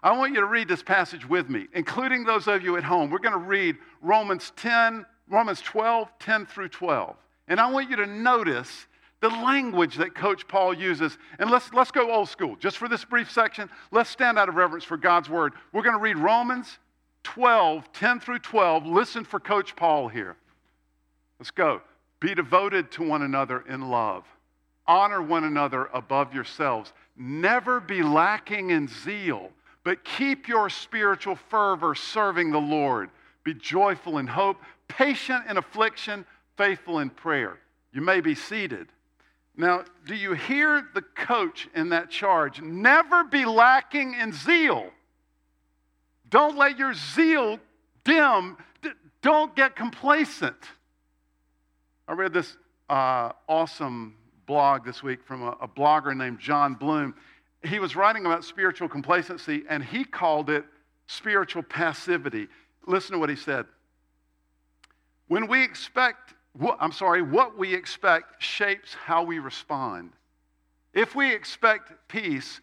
I 0.02 0.16
want 0.16 0.34
you 0.34 0.40
to 0.40 0.46
read 0.46 0.68
this 0.68 0.82
passage 0.82 1.28
with 1.28 1.50
me, 1.50 1.66
including 1.74 2.24
those 2.24 2.46
of 2.46 2.62
you 2.62 2.76
at 2.76 2.84
home. 2.84 3.10
We're 3.10 3.18
going 3.18 3.32
to 3.32 3.38
read 3.38 3.76
Romans 4.00 4.52
10, 4.56 5.04
Romans 5.28 5.60
12, 5.60 6.08
10 6.18 6.46
through 6.46 6.68
12. 6.68 7.16
And 7.48 7.60
I 7.60 7.70
want 7.70 7.90
you 7.90 7.96
to 7.96 8.06
notice 8.06 8.86
the 9.20 9.28
language 9.28 9.96
that 9.96 10.14
Coach 10.14 10.48
Paul 10.48 10.74
uses. 10.74 11.16
And 11.38 11.50
let's, 11.50 11.72
let's 11.72 11.90
go 11.90 12.10
old 12.12 12.28
school. 12.28 12.56
Just 12.56 12.78
for 12.78 12.88
this 12.88 13.04
brief 13.04 13.30
section, 13.30 13.68
let's 13.90 14.10
stand 14.10 14.38
out 14.38 14.48
of 14.48 14.54
reverence 14.54 14.84
for 14.84 14.96
God's 14.96 15.28
word. 15.28 15.52
We're 15.72 15.82
going 15.82 15.96
to 15.96 16.02
read 16.02 16.16
Romans 16.16 16.78
12, 17.24 17.92
10 17.92 18.20
through 18.20 18.38
12. 18.38 18.86
Listen 18.86 19.24
for 19.24 19.40
Coach 19.40 19.76
Paul 19.76 20.08
here. 20.08 20.36
Let's 21.38 21.50
go. 21.50 21.82
Be 22.20 22.34
devoted 22.34 22.90
to 22.92 23.02
one 23.02 23.22
another 23.22 23.64
in 23.68 23.90
love. 23.90 24.24
Honor 24.86 25.22
one 25.22 25.44
another 25.44 25.88
above 25.92 26.34
yourselves. 26.34 26.92
Never 27.16 27.80
be 27.80 28.02
lacking 28.02 28.70
in 28.70 28.88
zeal 28.88 29.50
but 29.84 30.04
keep 30.04 30.48
your 30.48 30.68
spiritual 30.68 31.36
fervor 31.36 31.94
serving 31.94 32.50
the 32.50 32.60
Lord. 32.60 33.10
Be 33.44 33.54
joyful 33.54 34.18
in 34.18 34.26
hope, 34.26 34.58
patient 34.88 35.44
in 35.48 35.56
affliction, 35.56 36.26
faithful 36.56 36.98
in 36.98 37.10
prayer. 37.10 37.58
You 37.92 38.02
may 38.02 38.20
be 38.20 38.34
seated. 38.34 38.88
Now, 39.56 39.84
do 40.06 40.14
you 40.14 40.32
hear 40.32 40.86
the 40.94 41.02
coach 41.02 41.68
in 41.74 41.90
that 41.90 42.10
charge? 42.10 42.62
Never 42.62 43.24
be 43.24 43.44
lacking 43.44 44.14
in 44.14 44.32
zeal. 44.32 44.90
Don't 46.28 46.56
let 46.56 46.78
your 46.78 46.94
zeal 46.94 47.58
dim. 48.04 48.56
Don't 49.22 49.54
get 49.54 49.76
complacent. 49.76 50.56
I 52.08 52.12
read 52.14 52.32
this 52.32 52.56
uh, 52.88 53.32
awesome 53.48 54.14
blog 54.46 54.84
this 54.84 55.02
week 55.02 55.22
from 55.24 55.42
a, 55.42 55.50
a 55.60 55.68
blogger 55.68 56.16
named 56.16 56.38
John 56.38 56.74
Bloom 56.74 57.14
he 57.62 57.78
was 57.78 57.94
writing 57.94 58.26
about 58.26 58.44
spiritual 58.44 58.88
complacency 58.88 59.64
and 59.68 59.84
he 59.84 60.04
called 60.04 60.50
it 60.50 60.64
spiritual 61.06 61.62
passivity. 61.62 62.48
Listen 62.86 63.12
to 63.12 63.18
what 63.18 63.28
he 63.28 63.36
said. 63.36 63.66
When 65.28 65.46
we 65.46 65.62
expect, 65.62 66.34
I'm 66.80 66.92
sorry, 66.92 67.22
what 67.22 67.56
we 67.56 67.74
expect 67.74 68.42
shapes 68.42 68.94
how 68.94 69.22
we 69.22 69.38
respond. 69.38 70.12
If 70.92 71.14
we 71.14 71.32
expect 71.32 71.92
peace, 72.08 72.60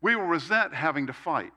we 0.00 0.14
will 0.16 0.26
resent 0.26 0.72
having 0.72 1.06
to 1.08 1.12
fight. 1.12 1.52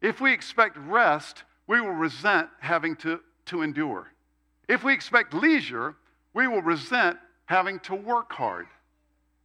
If 0.00 0.20
we 0.20 0.32
expect 0.32 0.76
rest, 0.76 1.42
we 1.66 1.80
will 1.80 1.90
resent 1.90 2.48
having 2.60 2.94
to, 2.96 3.20
to 3.46 3.62
endure. 3.62 4.12
If 4.68 4.84
we 4.84 4.92
expect 4.92 5.34
leisure, 5.34 5.96
we 6.34 6.46
will 6.46 6.62
resent 6.62 7.18
having 7.46 7.80
to 7.80 7.94
work 7.94 8.32
hard. 8.32 8.66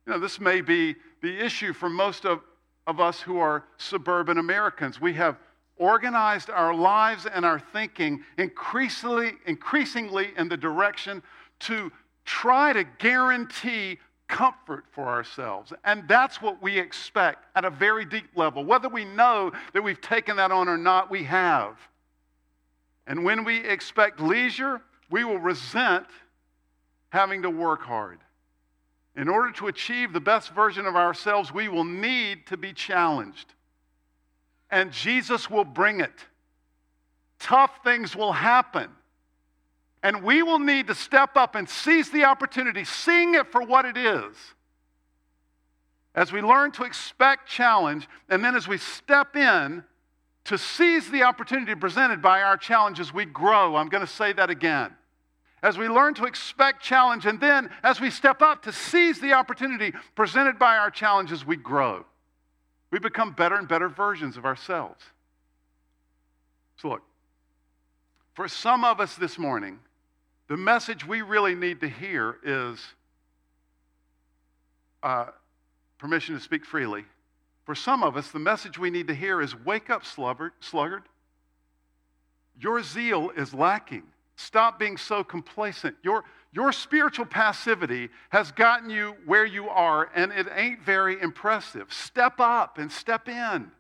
You 0.06 0.14
know, 0.14 0.20
this 0.20 0.40
may 0.40 0.62
be 0.62 0.96
the 1.22 1.40
issue 1.40 1.74
for 1.74 1.90
most 1.90 2.26
of, 2.26 2.42
of 2.86 3.00
us 3.00 3.22
who 3.22 3.40
are 3.40 3.64
suburban 3.78 4.38
Americans. 4.38 5.00
We 5.02 5.14
have 5.14 5.38
organized 5.78 6.50
our 6.50 6.74
lives 6.74 7.26
and 7.26 7.46
our 7.46 7.60
thinking 7.60 8.24
increasingly, 8.38 9.34
increasingly 9.46 10.30
in 10.38 10.48
the 10.50 10.58
direction 10.58 11.24
to 11.60 11.92
try 12.26 12.74
to 12.74 12.84
guarantee 13.00 14.00
comfort 14.28 14.86
for 14.92 15.08
ourselves. 15.08 15.74
And 15.84 16.08
that's 16.08 16.42
what 16.42 16.62
we 16.62 16.80
expect 16.80 17.46
at 17.56 17.66
a 17.66 17.70
very 17.70 18.06
deep 18.06 18.30
level. 18.36 18.64
Whether 18.64 18.90
we 18.90 19.06
know 19.06 19.52
that 19.74 19.82
we've 19.82 20.02
taken 20.02 20.38
that 20.38 20.52
on 20.52 20.68
or 20.68 20.78
not, 20.78 21.12
we 21.12 21.24
have. 21.24 21.78
And 23.06 23.24
when 23.24 23.44
we 23.44 23.58
expect 23.58 24.20
leisure, 24.20 24.82
we 25.10 25.24
will 25.24 25.38
resent 25.38 26.06
having 27.10 27.44
to 27.44 27.50
work 27.50 27.82
hard. 27.84 28.20
In 29.16 29.30
order 29.30 29.52
to 29.52 29.68
achieve 29.68 30.14
the 30.14 30.20
best 30.20 30.54
version 30.54 30.88
of 30.88 30.96
ourselves, 30.96 31.54
we 31.54 31.68
will 31.68 31.84
need 31.84 32.48
to 32.48 32.58
be 32.58 32.74
challenged. 32.74 33.54
And 34.74 34.92
Jesus 34.92 35.52
will 35.52 35.66
bring 35.66 36.00
it. 36.00 36.26
Tough 37.38 37.84
things 37.84 38.16
will 38.16 38.32
happen. 38.32 38.90
And 40.02 40.24
we 40.24 40.42
will 40.42 40.58
need 40.58 40.88
to 40.88 40.96
step 40.96 41.38
up 41.38 41.54
and 41.54 41.70
seize 41.70 42.10
the 42.10 42.24
opportunity, 42.24 42.84
seeing 42.84 43.36
it 43.36 43.52
for 43.52 43.62
what 43.62 43.86
it 43.86 43.96
is. 43.96 44.36
As 46.16 46.32
we 46.32 46.42
learn 46.42 46.72
to 46.72 46.86
expect 46.86 47.48
challenge, 47.48 48.10
and 48.30 48.44
then 48.44 48.56
as 48.56 48.68
we 48.68 48.80
step 48.80 49.36
in, 49.36 49.84
to 50.46 50.58
seize 50.58 51.08
the 51.12 51.22
opportunity 51.22 51.76
presented 51.76 52.20
by 52.20 52.42
our 52.42 52.58
challenges, 52.58 53.14
we 53.14 53.26
grow. 53.26 53.76
I'm 53.76 53.90
going 53.90 54.06
to 54.06 54.12
say 54.12 54.34
that 54.34 54.50
again. 54.50 54.90
As 55.62 55.78
we 55.78 55.88
learn 55.88 56.16
to 56.16 56.26
expect 56.26 56.82
challenge, 56.82 57.28
and 57.28 57.40
then 57.40 57.70
as 57.84 58.02
we 58.02 58.10
step 58.10 58.42
up 58.42 58.64
to 58.64 58.72
seize 58.72 59.22
the 59.22 59.34
opportunity 59.34 59.94
presented 60.16 60.58
by 60.58 60.78
our 60.78 60.90
challenges, 60.90 61.46
we 61.46 61.58
grow. 61.58 62.08
We 62.94 63.00
become 63.00 63.32
better 63.32 63.56
and 63.56 63.68
better 63.68 63.90
versions 63.90 64.38
of 64.38 64.46
ourselves. 64.46 65.04
So, 66.78 66.90
look, 66.90 67.02
for 68.36 68.48
some 68.48 68.84
of 68.84 69.00
us 69.00 69.16
this 69.16 69.40
morning, 69.40 69.80
the 70.48 70.58
message 70.58 71.04
we 71.04 71.24
really 71.24 71.56
need 71.56 71.82
to 71.82 71.90
hear 71.90 72.38
is 72.44 72.80
uh, 75.02 75.30
permission 75.98 76.36
to 76.36 76.40
speak 76.40 76.66
freely. 76.66 77.04
For 77.66 77.74
some 77.74 78.04
of 78.04 78.16
us, 78.16 78.30
the 78.30 78.38
message 78.38 78.78
we 78.78 78.92
need 78.92 79.08
to 79.08 79.16
hear 79.16 79.42
is 79.42 79.56
wake 79.56 79.90
up, 79.90 80.04
sluggard. 80.06 80.52
Your 82.60 82.84
zeal 82.84 83.32
is 83.36 83.56
lacking. 83.56 84.04
Stop 84.36 84.78
being 84.78 84.98
so 84.98 85.24
complacent. 85.24 85.96
Your, 86.04 86.26
your 86.54 86.72
spiritual 86.72 87.26
passivity 87.26 88.10
has 88.30 88.52
gotten 88.52 88.90
you 88.90 89.16
where 89.26 89.46
you 89.46 89.70
are, 89.70 90.10
and 90.14 90.32
it 90.32 90.48
ain't 90.56 90.84
very 90.84 91.20
impressive. 91.20 91.92
Step 91.92 92.40
up 92.40 92.78
and 92.78 92.92
step 92.92 93.28
in. 93.28 93.72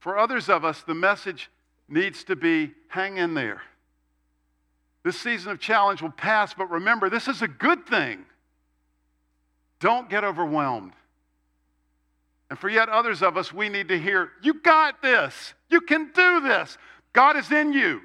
For 0.00 0.18
others 0.18 0.48
of 0.48 0.64
us, 0.64 0.82
the 0.82 0.94
message 0.94 1.50
needs 1.88 2.24
to 2.24 2.34
be 2.34 2.72
hang 2.88 3.16
in 3.16 3.34
there. 3.34 3.62
This 5.04 5.20
season 5.20 5.52
of 5.52 5.60
challenge 5.60 6.02
will 6.02 6.10
pass, 6.10 6.52
but 6.52 6.68
remember, 6.68 7.08
this 7.08 7.28
is 7.28 7.42
a 7.42 7.48
good 7.48 7.86
thing. 7.86 8.24
Don't 9.78 10.10
get 10.10 10.24
overwhelmed. 10.24 10.94
And 12.50 12.58
for 12.58 12.68
yet 12.68 12.88
others 12.88 13.22
of 13.22 13.36
us, 13.36 13.52
we 13.52 13.68
need 13.68 13.88
to 13.88 13.98
hear, 13.98 14.30
You 14.42 14.60
got 14.60 15.00
this. 15.00 15.54
You 15.70 15.80
can 15.80 16.10
do 16.12 16.40
this. 16.40 16.76
God 17.12 17.36
is 17.36 17.52
in 17.52 17.72
you, 17.72 18.00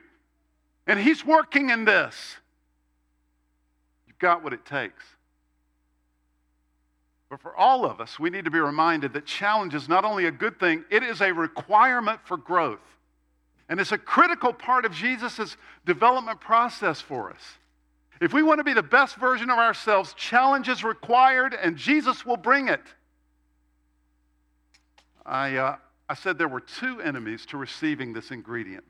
and 0.85 0.99
He's 0.99 1.25
working 1.25 1.71
in 1.71 1.85
this. 1.85 2.38
Got 4.19 4.43
what 4.43 4.53
it 4.53 4.65
takes. 4.65 5.03
But 7.29 7.41
for 7.41 7.55
all 7.55 7.85
of 7.85 8.01
us, 8.01 8.19
we 8.19 8.29
need 8.29 8.45
to 8.45 8.51
be 8.51 8.59
reminded 8.59 9.13
that 9.13 9.25
challenge 9.25 9.75
is 9.75 9.88
not 9.88 10.03
only 10.03 10.25
a 10.25 10.31
good 10.31 10.59
thing, 10.59 10.83
it 10.89 11.03
is 11.03 11.21
a 11.21 11.31
requirement 11.31 12.19
for 12.25 12.38
growth. 12.38 12.79
And 13.69 13.79
it's 13.79 13.91
a 13.91 13.99
critical 13.99 14.51
part 14.51 14.83
of 14.83 14.91
Jesus' 14.91 15.55
development 15.85 16.41
process 16.41 16.99
for 16.99 17.29
us. 17.29 17.41
If 18.19 18.33
we 18.33 18.41
want 18.41 18.57
to 18.57 18.63
be 18.63 18.73
the 18.73 18.83
best 18.83 19.15
version 19.15 19.49
of 19.49 19.59
ourselves, 19.59 20.13
challenge 20.15 20.67
is 20.67 20.83
required, 20.83 21.53
and 21.53 21.77
Jesus 21.77 22.25
will 22.25 22.35
bring 22.35 22.67
it. 22.67 22.81
I, 25.25 25.55
uh, 25.55 25.75
I 26.09 26.15
said 26.15 26.39
there 26.39 26.47
were 26.47 26.59
two 26.59 26.99
enemies 27.01 27.45
to 27.47 27.57
receiving 27.57 28.11
this 28.11 28.31
ingredient. 28.31 28.83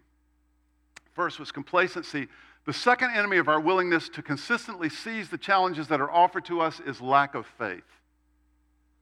First 1.12 1.38
was 1.40 1.52
complacency. 1.52 2.30
The 2.70 2.74
second 2.74 3.16
enemy 3.16 3.38
of 3.38 3.48
our 3.48 3.60
willingness 3.60 4.10
to 4.10 4.22
consistently 4.22 4.90
seize 4.90 5.28
the 5.28 5.40
challenges 5.40 5.88
that 5.88 6.00
are 6.00 6.12
offered 6.12 6.46
to 6.46 6.62
us 6.62 6.80
is 6.80 7.02
lack 7.02 7.34
of 7.34 7.48
faith. 7.58 7.82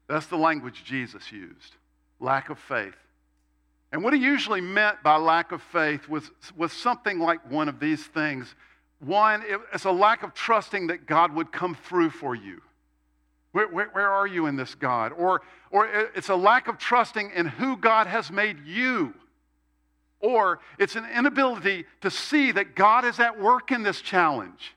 That's 0.08 0.28
the 0.28 0.38
language 0.38 0.86
Jesus 0.86 1.34
used 1.34 1.76
lack 2.22 2.50
of 2.50 2.60
faith. 2.60 2.96
And 3.92 4.06
what 4.06 4.14
he 4.14 4.22
usually 4.22 4.62
meant 4.62 5.04
by 5.04 5.18
lack 5.18 5.52
of 5.52 5.62
faith 5.62 6.08
was, 6.08 6.32
was 6.56 6.72
something 6.72 7.20
like 7.20 7.52
one 7.52 7.68
of 7.68 7.82
these 7.82 8.06
things. 8.06 8.56
One, 9.00 9.44
it's 9.74 9.84
a 9.84 9.92
lack 9.92 10.24
of 10.24 10.34
trusting 10.34 10.88
that 10.88 11.06
God 11.06 11.36
would 11.36 11.52
come 11.52 11.76
through 11.76 12.12
for 12.12 12.36
you. 12.36 12.62
Where, 13.52 13.68
where, 13.68 13.90
where, 13.92 14.10
are 14.10 14.28
you 14.28 14.46
in 14.46 14.56
this 14.56 14.76
God? 14.76 15.12
Or, 15.12 15.42
or 15.72 15.90
it's 16.16 16.30
a 16.30 16.36
lack 16.38 16.70
of 16.70 16.78
trusting 16.78 17.32
in 17.32 17.46
who 17.46 17.76
God 17.76 18.08
has 18.08 18.32
made 18.32 18.66
you. 18.66 19.14
Or 20.20 20.60
it's 20.80 20.96
an 20.96 21.06
inability 21.06 21.86
to 22.02 22.10
see 22.10 22.52
that 22.52 22.76
God 22.76 23.06
is 23.06 23.20
at 23.20 23.40
work 23.40 23.72
in 23.72 23.84
this 23.84 24.02
challenge. 24.02 24.76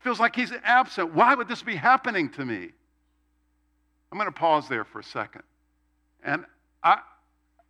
Feels 0.00 0.20
like 0.20 0.36
He's 0.36 0.52
absent. 0.64 1.14
Why 1.14 1.34
would 1.34 1.48
this 1.48 1.62
be 1.62 1.76
happening 1.76 2.30
to 2.30 2.44
me? 2.44 2.70
I'm 4.10 4.18
going 4.18 4.32
to 4.32 4.38
pause 4.38 4.68
there 4.68 4.84
for 4.84 5.00
a 5.00 5.04
second. 5.04 5.42
And 6.24 6.44
I, 6.82 6.98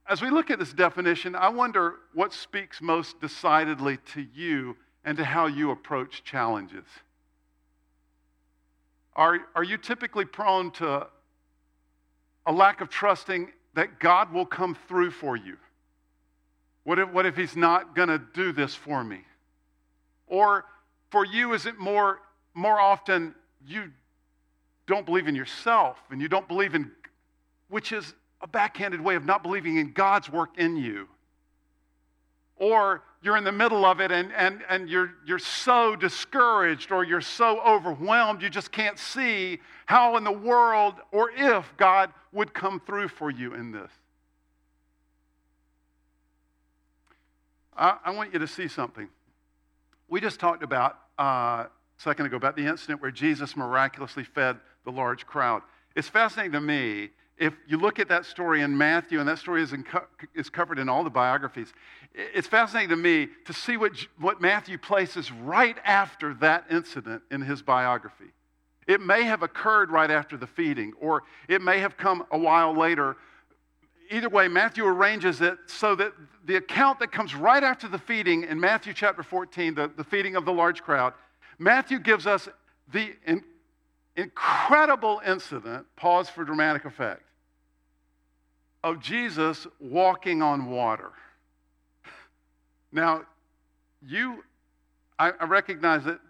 as 0.09 0.21
we 0.21 0.31
look 0.31 0.51
at 0.51 0.59
this 0.59 0.73
definition, 0.73 1.35
I 1.35 1.49
wonder 1.49 1.95
what 2.12 2.33
speaks 2.33 2.83
most 2.83 3.21
decidedly 3.21 3.99
to 4.12 4.27
you 4.35 4.77
and 5.05 5.17
to 5.19 5.25
how 5.25 5.47
you 5.47 5.71
approach 5.71 6.25
challenges. 6.25 6.85
Are, 9.15 9.41
are 9.55 9.65
you 9.65 9.79
typically 9.79 10.27
prone 10.27 10.71
to 10.73 11.07
a 12.45 12.53
lack 12.53 12.81
of 12.81 12.91
trusting 12.91 13.51
that 13.75 13.99
God 13.99 14.33
will 14.33 14.47
come 14.47 14.77
through 14.89 15.11
for 15.11 15.37
you? 15.37 15.57
What 16.87 17.01
if, 17.01 17.09
what 17.11 17.27
if 17.27 17.37
He's 17.37 17.57
not 17.57 17.96
going 17.96 18.11
to 18.11 18.22
do 18.33 18.53
this 18.53 18.72
for 18.72 19.03
me? 19.03 19.22
Or 20.29 20.64
for 21.11 21.27
you, 21.27 21.53
is 21.53 21.66
it 21.66 21.81
more, 21.81 22.20
more 22.55 22.79
often 22.79 23.35
you 23.66 23.90
don't 24.87 25.05
believe 25.05 25.27
in 25.27 25.35
yourself 25.35 25.99
and 26.12 26.22
you 26.22 26.29
don't 26.29 26.46
believe 26.46 26.77
in, 26.77 26.92
which 27.70 27.90
is 27.90 28.14
a 28.40 28.46
backhanded 28.46 29.01
way 29.01 29.16
of 29.16 29.25
not 29.25 29.42
believing 29.42 29.79
in 29.79 29.90
God's 29.94 30.31
work 30.31 30.51
in 30.59 30.77
you. 30.77 31.09
Or 32.55 33.03
you're 33.20 33.37
in 33.37 33.42
the 33.42 33.51
middle 33.51 33.85
of 33.85 34.01
it 34.01 34.12
and, 34.12 34.33
and, 34.37 34.62
and 34.68 34.88
you're, 34.88 35.11
you're 35.27 35.40
so 35.40 35.96
discouraged 35.96 36.92
or 36.92 37.03
you're 37.03 37.20
so 37.20 37.61
overwhelmed, 37.62 38.42
you 38.42 38.49
just 38.49 38.70
can't 38.70 38.96
see 38.96 39.59
how 39.87 40.16
in 40.18 40.22
the 40.22 40.31
world 40.31 40.94
or 41.11 41.33
if 41.33 41.77
God 41.79 42.12
would 42.31 42.55
come 42.55 42.79
through 42.87 43.09
for 43.09 43.29
you 43.29 43.55
in 43.55 43.72
this. 43.72 43.90
I, 47.77 47.97
I 48.07 48.11
want 48.11 48.33
you 48.33 48.39
to 48.39 48.47
see 48.47 48.69
something. 48.69 49.09
We 50.09 50.21
just 50.21 50.41
talked 50.41 50.62
about 50.62 50.99
uh, 51.19 51.23
a 51.23 51.71
second 51.97 52.27
ago 52.27 52.37
about 52.37 52.57
the 52.57 52.67
incident 52.67 53.03
where 53.03 53.11
Jesus 53.11 53.57
miraculously 53.57 54.25
fed 54.25 54.57
the 54.85 54.93
large 54.93 55.27
crowd. 55.27 55.62
It's 55.95 56.09
fascinating 56.09 56.53
to 56.53 56.61
me 56.61 57.11
if 57.39 57.55
you 57.67 57.77
look 57.77 57.99
at 57.99 58.09
that 58.09 58.25
story 58.25 58.62
in 58.62 58.77
Matthew, 58.77 59.21
and 59.21 59.29
that 59.29 59.39
story 59.39 59.62
is, 59.62 59.73
in, 59.73 59.85
is 60.35 60.49
covered 60.49 60.79
in 60.79 60.89
all 60.89 61.05
the 61.05 61.11
biographies, 61.11 61.73
it's 62.15 62.49
fascinating 62.49 62.91
to 62.91 62.97
me 62.97 63.29
to 63.45 63.53
see 63.53 63.77
what, 63.77 63.93
what 64.19 64.41
Matthew 64.41 64.79
places 64.79 65.31
right 65.31 65.77
after 65.85 66.33
that 66.35 66.65
incident 66.71 67.23
in 67.31 67.43
his 67.43 67.61
biography. 67.61 68.33
It 68.87 69.01
may 69.01 69.25
have 69.25 69.43
occurred 69.43 69.91
right 69.91 70.11
after 70.11 70.37
the 70.37 70.47
feeding, 70.47 70.95
or 70.99 71.25
it 71.49 71.61
may 71.61 71.81
have 71.81 71.97
come 71.97 72.25
a 72.31 72.39
while 72.39 72.75
later. 72.75 73.17
Either 74.11 74.29
way, 74.29 74.49
Matthew 74.49 74.85
arranges 74.85 75.40
it 75.40 75.59
so 75.66 75.95
that 75.95 76.12
the 76.45 76.57
account 76.57 77.01
that 77.01 77.12
comes 77.12 77.35
right 77.35 77.62
after 77.62 77.88
the 77.88 77.99
feeding 77.99 78.45
in 78.45 78.61
Matthew 78.61 78.92
chapter 78.92 79.23
14, 79.23 79.75
the, 79.75 79.90
the 79.97 80.05
feeding 80.05 80.37
of 80.37 80.45
the 80.45 80.53
large 80.53 80.83
crowd, 80.83 81.14
Matthew 81.59 81.99
gives 81.99 82.27
us 82.27 82.49
the 82.92 83.14
in, 83.27 83.42
incredible 84.16 85.21
incident, 85.27 85.87
pause 85.97 86.29
for 86.29 86.45
dramatic 86.45 86.85
effect, 86.85 87.23
of 88.83 89.01
Jesus 89.01 89.66
walking 89.79 90.42
on 90.42 90.66
water. 90.71 91.11
Now, 92.92 93.23
you, 94.03 94.45
I, 95.19 95.33
I 95.40 95.45
recognize 95.45 96.05
that 96.05 96.21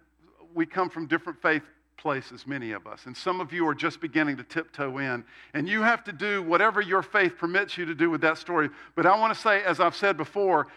we 0.55 0.67
come 0.67 0.89
from 0.89 1.07
different 1.07 1.41
faith 1.43 1.63
places, 1.97 2.47
many 2.47 2.73
of 2.73 2.87
us. 2.87 3.07
And 3.07 3.17
some 3.17 3.41
of 3.41 3.53
you 3.53 3.67
are 3.69 3.75
just 3.75 4.01
beginning 4.01 4.37
to 4.37 4.43
tiptoe 4.43 4.99
in. 4.99 5.25
And 5.55 5.69
you 5.69 5.83
have 5.83 6.05
to 6.05 6.13
do 6.13 6.43
whatever 6.43 6.81
your 6.81 7.03
faith 7.03 7.37
permits 7.39 7.77
you 7.77 7.85
to 7.87 7.95
do 7.95 8.11
with 8.11 8.21
that 8.23 8.39
story. 8.39 8.71
But 8.95 9.07
I 9.07 9.19
want 9.19 9.35
to 9.35 9.41
say, 9.41 9.63
as 9.63 9.81
I've 9.81 9.97
said 9.97 10.17
before, 10.17 10.69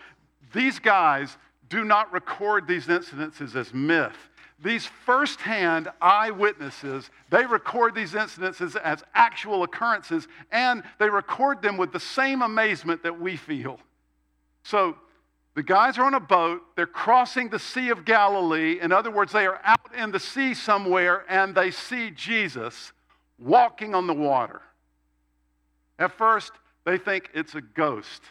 these 0.54 0.80
guys 0.80 1.38
do 1.70 1.84
not 1.84 2.12
record 2.12 2.68
these 2.68 2.88
incidences 2.88 3.56
as 3.56 3.74
myth 3.74 4.30
these 4.62 4.86
firsthand 4.86 5.90
eyewitnesses, 6.02 7.10
they 7.30 7.46
record 7.46 7.96
these 7.96 8.14
incidences 8.14 8.76
as 8.76 9.04
actual 9.14 9.64
occurrences 9.64 10.28
and 10.52 10.84
they 10.98 11.10
record 11.10 11.62
them 11.62 11.78
with 11.78 11.94
the 11.94 12.00
same 12.00 12.42
amazement 12.42 13.04
that 13.04 13.20
we 13.20 13.38
feel. 13.38 13.80
So 14.64 14.98
the 15.60 15.64
guys 15.64 15.98
are 15.98 16.06
on 16.06 16.14
a 16.14 16.22
boat, 16.22 16.62
they're 16.78 16.88
crossing 16.88 17.50
the 17.50 17.60
Sea 17.60 17.90
of 17.90 18.06
Galilee. 18.06 18.80
In 18.80 18.94
other 18.94 19.12
words, 19.12 19.34
they 19.34 19.46
are 19.46 19.60
out 19.66 19.94
in 19.94 20.10
the 20.10 20.20
sea 20.20 20.54
somewhere 20.54 21.26
and 21.28 21.54
they 21.54 21.70
see 21.70 22.12
Jesus 22.12 22.94
walking 23.38 23.94
on 23.94 24.08
the 24.08 24.14
water. 24.14 24.62
At 26.00 26.18
first, 26.18 26.54
they 26.86 26.98
think 26.98 27.30
it's 27.34 27.56
a 27.56 27.62
ghost. 27.62 28.22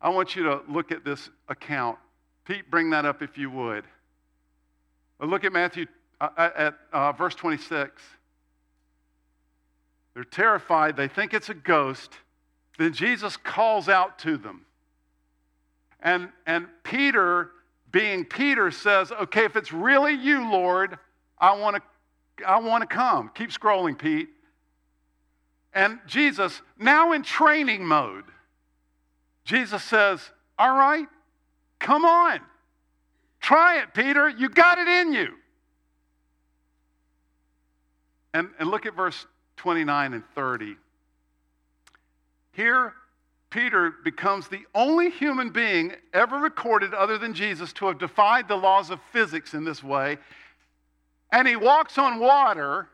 I 0.00 0.10
want 0.10 0.36
you 0.36 0.44
to 0.44 0.60
look 0.68 0.92
at 0.92 1.04
this 1.04 1.30
account. 1.48 1.98
Pete, 2.44 2.70
bring 2.70 2.90
that 2.90 3.04
up 3.04 3.20
if 3.20 3.36
you 3.36 3.50
would. 3.50 3.82
But 5.18 5.28
Look 5.28 5.42
at 5.42 5.52
Matthew 5.52 5.86
uh, 6.20 6.28
at 6.38 6.74
uh, 6.92 7.10
verse 7.10 7.34
26. 7.34 8.00
They're 10.14 10.22
terrified. 10.22 10.96
They 10.96 11.08
think 11.08 11.34
it's 11.34 11.48
a 11.48 11.54
ghost. 11.54 12.12
Then 12.78 12.92
Jesus 12.92 13.36
calls 13.36 13.88
out 13.88 14.20
to 14.20 14.36
them. 14.36 14.64
And, 16.04 16.28
and 16.46 16.68
Peter, 16.84 17.50
being 17.90 18.24
Peter, 18.24 18.70
says, 18.70 19.10
Okay, 19.10 19.44
if 19.44 19.56
it's 19.56 19.72
really 19.72 20.12
you, 20.12 20.48
Lord, 20.48 20.98
I 21.38 21.56
want 21.56 21.76
to 21.76 21.82
I 22.46 22.58
want 22.58 22.82
to 22.82 22.86
come. 22.86 23.30
Keep 23.34 23.50
scrolling, 23.50 23.96
Pete. 23.96 24.28
And 25.72 25.98
Jesus, 26.06 26.62
now 26.78 27.12
in 27.12 27.22
training 27.22 27.84
mode, 27.84 28.24
Jesus 29.44 29.82
says, 29.82 30.20
All 30.58 30.76
right, 30.76 31.06
come 31.78 32.04
on. 32.04 32.40
Try 33.40 33.80
it, 33.80 33.92
Peter. 33.94 34.28
You 34.28 34.48
got 34.48 34.78
it 34.78 34.88
in 34.88 35.12
you. 35.12 35.34
And, 38.32 38.48
and 38.58 38.70
look 38.70 38.86
at 38.86 38.94
verse 38.94 39.26
29 39.58 40.14
and 40.14 40.24
30. 40.34 40.76
Here, 42.52 42.94
Peter 43.54 43.94
becomes 44.02 44.48
the 44.48 44.66
only 44.74 45.10
human 45.10 45.48
being 45.48 45.92
ever 46.12 46.38
recorded 46.38 46.92
other 46.92 47.18
than 47.18 47.32
Jesus 47.32 47.72
to 47.74 47.86
have 47.86 48.00
defied 48.00 48.48
the 48.48 48.56
laws 48.56 48.90
of 48.90 48.98
physics 49.12 49.54
in 49.54 49.64
this 49.64 49.80
way. 49.80 50.18
And 51.30 51.46
he 51.46 51.54
walks 51.54 51.96
on 51.96 52.18
water 52.18 52.88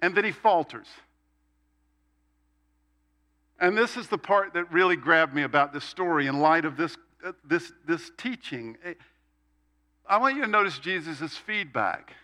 and 0.00 0.14
then 0.14 0.24
he 0.24 0.30
falters. 0.30 0.86
And 3.58 3.76
this 3.76 3.96
is 3.96 4.06
the 4.06 4.18
part 4.18 4.54
that 4.54 4.70
really 4.70 4.94
grabbed 4.94 5.34
me 5.34 5.42
about 5.42 5.72
this 5.72 5.84
story 5.84 6.28
in 6.28 6.38
light 6.38 6.64
of 6.64 6.76
this, 6.76 6.96
uh, 7.26 7.32
this, 7.44 7.72
this 7.88 8.12
teaching. 8.16 8.76
I 10.08 10.18
want 10.18 10.36
you 10.36 10.42
to 10.42 10.48
notice 10.48 10.78
Jesus' 10.78 11.36
feedback. 11.36 12.14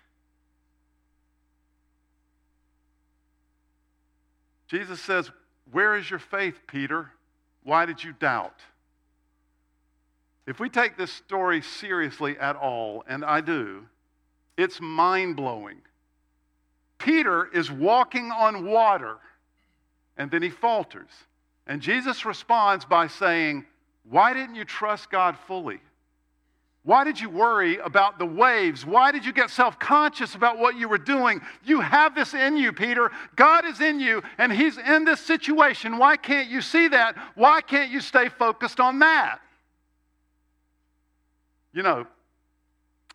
Jesus 4.69 5.01
says, 5.01 5.33
Where 5.73 5.97
is 5.97 6.09
your 6.09 6.21
faith, 6.21 6.61
Peter? 6.69 7.11
Why 7.65 7.87
did 7.87 8.03
you 8.03 8.13
doubt? 8.13 8.61
If 10.47 10.59
we 10.59 10.69
take 10.69 10.97
this 10.97 11.13
story 11.13 11.63
seriously 11.63 12.37
at 12.39 12.57
all, 12.57 13.05
and 13.07 13.25
I 13.25 13.41
do, 13.41 13.87
it's 14.57 14.81
mind 14.81 15.37
blowing. 15.37 15.83
Peter 16.99 17.49
is 17.53 17.71
walking 17.71 18.31
on 18.31 18.67
water 18.67 19.19
and 20.17 20.31
then 20.31 20.43
he 20.43 20.51
falters. 20.51 21.11
And 21.67 21.81
Jesus 21.81 22.25
responds 22.25 22.85
by 22.85 23.07
saying, 23.07 23.65
Why 24.09 24.33
didn't 24.33 24.57
you 24.57 24.65
trust 24.65 25.11
God 25.11 25.37
fully? 25.47 25.81
Why 26.85 27.05
did 27.05 27.21
you 27.21 27.31
worry 27.31 27.79
about 27.79 28.19
the 28.19 28.27
waves? 28.27 28.85
Why 28.85 29.13
did 29.13 29.25
you 29.25 29.33
get 29.33 29.51
self 29.51 29.79
conscious 29.79 30.35
about 30.35 30.59
what 30.59 30.77
you 30.77 30.89
were 30.89 30.99
doing? 30.99 31.41
You 31.65 31.81
have 31.81 32.15
this 32.15 32.35
in 32.35 32.57
you, 32.57 32.73
Peter. 32.73 33.11
God 33.37 33.65
is 33.65 33.81
in 33.81 34.01
you, 34.01 34.23
and 34.39 34.53
He's 34.53 34.79
in 34.79 35.05
this 35.05 35.21
situation. 35.21 35.97
Why 35.97 36.17
can't 36.17 36.51
you 36.51 36.61
see 36.61 36.89
that? 36.89 37.17
Why 37.37 37.61
can't 37.61 37.93
you 37.93 38.01
stay 38.01 38.29
focused 38.29 38.81
on 38.81 38.99
that? 38.99 39.39
You 41.73 41.85
know, 41.85 42.07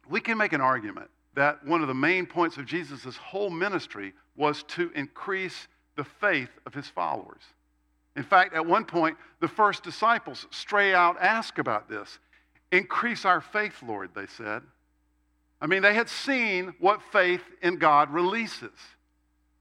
we 0.09 0.21
can 0.21 0.37
make 0.37 0.53
an 0.53 0.61
argument 0.61 1.09
that 1.35 1.63
one 1.65 1.81
of 1.81 1.87
the 1.87 1.93
main 1.93 2.25
points 2.25 2.57
of 2.57 2.65
Jesus' 2.65 3.17
whole 3.17 3.49
ministry 3.49 4.13
was 4.37 4.63
to 4.63 4.91
increase 4.95 5.67
the 5.97 6.05
faith 6.05 6.49
of 6.65 6.73
his 6.73 6.87
followers. 6.87 7.41
In 8.15 8.23
fact, 8.23 8.55
at 8.55 8.65
one 8.65 8.85
point, 8.85 9.17
the 9.41 9.47
first 9.47 9.83
disciples 9.83 10.47
stray 10.49 10.93
out 10.93 11.17
ask 11.19 11.59
about 11.59 11.89
this. 11.89 12.17
Increase 12.71 13.25
our 13.25 13.41
faith, 13.41 13.81
Lord, 13.81 14.11
they 14.15 14.27
said. 14.27 14.61
I 15.61 15.67
mean, 15.67 15.81
they 15.81 15.93
had 15.93 16.09
seen 16.09 16.73
what 16.79 17.01
faith 17.01 17.41
in 17.61 17.77
God 17.77 18.11
releases. 18.11 18.71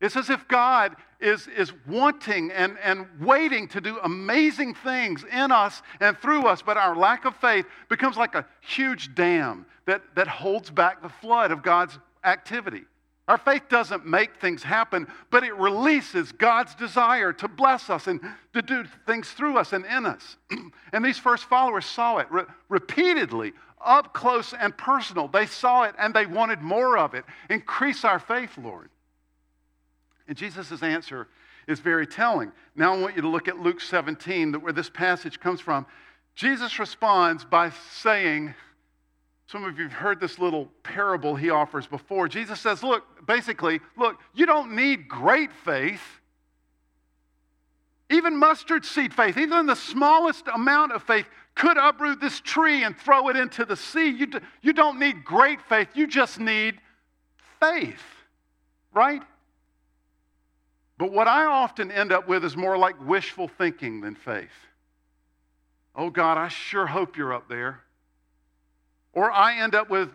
It's 0.00 0.16
as 0.16 0.28
if 0.28 0.46
God 0.46 0.94
is, 1.20 1.46
is 1.46 1.72
wanting 1.86 2.52
and, 2.52 2.76
and 2.82 3.06
waiting 3.18 3.66
to 3.68 3.80
do 3.80 3.98
amazing 4.02 4.74
things 4.74 5.24
in 5.24 5.50
us 5.50 5.80
and 6.00 6.18
through 6.18 6.46
us, 6.46 6.60
but 6.60 6.76
our 6.76 6.94
lack 6.94 7.24
of 7.24 7.34
faith 7.36 7.64
becomes 7.88 8.16
like 8.16 8.34
a 8.34 8.44
huge 8.60 9.14
dam 9.14 9.64
that, 9.86 10.02
that 10.14 10.28
holds 10.28 10.70
back 10.70 11.00
the 11.00 11.08
flood 11.08 11.50
of 11.50 11.62
God's 11.62 11.98
activity. 12.24 12.84
Our 13.28 13.38
faith 13.38 13.68
doesn't 13.68 14.06
make 14.06 14.40
things 14.40 14.62
happen, 14.62 15.08
but 15.30 15.42
it 15.42 15.54
releases 15.56 16.30
God's 16.30 16.74
desire 16.76 17.32
to 17.34 17.48
bless 17.48 17.90
us 17.90 18.06
and 18.06 18.20
to 18.54 18.62
do 18.62 18.84
things 19.06 19.30
through 19.30 19.58
us 19.58 19.72
and 19.72 19.84
in 19.84 20.06
us. 20.06 20.36
and 20.92 21.04
these 21.04 21.18
first 21.18 21.44
followers 21.44 21.86
saw 21.86 22.18
it 22.18 22.30
re- 22.30 22.44
repeatedly, 22.68 23.52
up 23.84 24.14
close 24.14 24.52
and 24.52 24.76
personal. 24.76 25.26
They 25.26 25.46
saw 25.46 25.82
it 25.82 25.94
and 25.98 26.14
they 26.14 26.26
wanted 26.26 26.60
more 26.60 26.96
of 26.96 27.14
it. 27.14 27.24
Increase 27.50 28.04
our 28.04 28.20
faith, 28.20 28.56
Lord. 28.56 28.90
And 30.28 30.36
Jesus' 30.36 30.82
answer 30.82 31.26
is 31.66 31.80
very 31.80 32.06
telling. 32.06 32.52
Now 32.76 32.94
I 32.94 32.98
want 32.98 33.16
you 33.16 33.22
to 33.22 33.28
look 33.28 33.48
at 33.48 33.58
Luke 33.58 33.80
17, 33.80 34.54
where 34.54 34.72
this 34.72 34.88
passage 34.88 35.40
comes 35.40 35.60
from. 35.60 35.84
Jesus 36.36 36.78
responds 36.78 37.44
by 37.44 37.72
saying, 37.92 38.54
some 39.46 39.64
of 39.64 39.78
you 39.78 39.84
have 39.84 39.92
heard 39.92 40.20
this 40.20 40.38
little 40.38 40.66
parable 40.82 41.36
he 41.36 41.50
offers 41.50 41.86
before. 41.86 42.28
Jesus 42.28 42.60
says, 42.60 42.82
Look, 42.82 43.26
basically, 43.26 43.80
look, 43.96 44.18
you 44.34 44.44
don't 44.44 44.74
need 44.74 45.08
great 45.08 45.52
faith. 45.52 46.02
Even 48.10 48.36
mustard 48.36 48.84
seed 48.84 49.12
faith, 49.12 49.36
even 49.36 49.66
the 49.66 49.74
smallest 49.74 50.46
amount 50.52 50.92
of 50.92 51.02
faith, 51.02 51.26
could 51.54 51.76
uproot 51.76 52.20
this 52.20 52.40
tree 52.40 52.84
and 52.84 52.96
throw 52.96 53.28
it 53.28 53.36
into 53.36 53.64
the 53.64 53.76
sea. 53.76 54.10
You, 54.10 54.26
do, 54.26 54.40
you 54.62 54.72
don't 54.72 54.98
need 54.98 55.24
great 55.24 55.60
faith, 55.62 55.88
you 55.94 56.06
just 56.06 56.38
need 56.38 56.78
faith, 57.60 58.02
right? 58.92 59.22
But 60.98 61.12
what 61.12 61.28
I 61.28 61.44
often 61.44 61.90
end 61.90 62.12
up 62.12 62.28
with 62.28 62.44
is 62.44 62.56
more 62.56 62.78
like 62.78 62.94
wishful 63.06 63.48
thinking 63.48 64.00
than 64.00 64.14
faith. 64.14 64.48
Oh 65.94 66.10
God, 66.10 66.36
I 66.38 66.48
sure 66.48 66.86
hope 66.86 67.16
you're 67.16 67.34
up 67.34 67.48
there. 67.48 67.80
Or 69.16 69.32
I 69.32 69.56
end 69.56 69.74
up 69.74 69.88
with, 69.88 70.10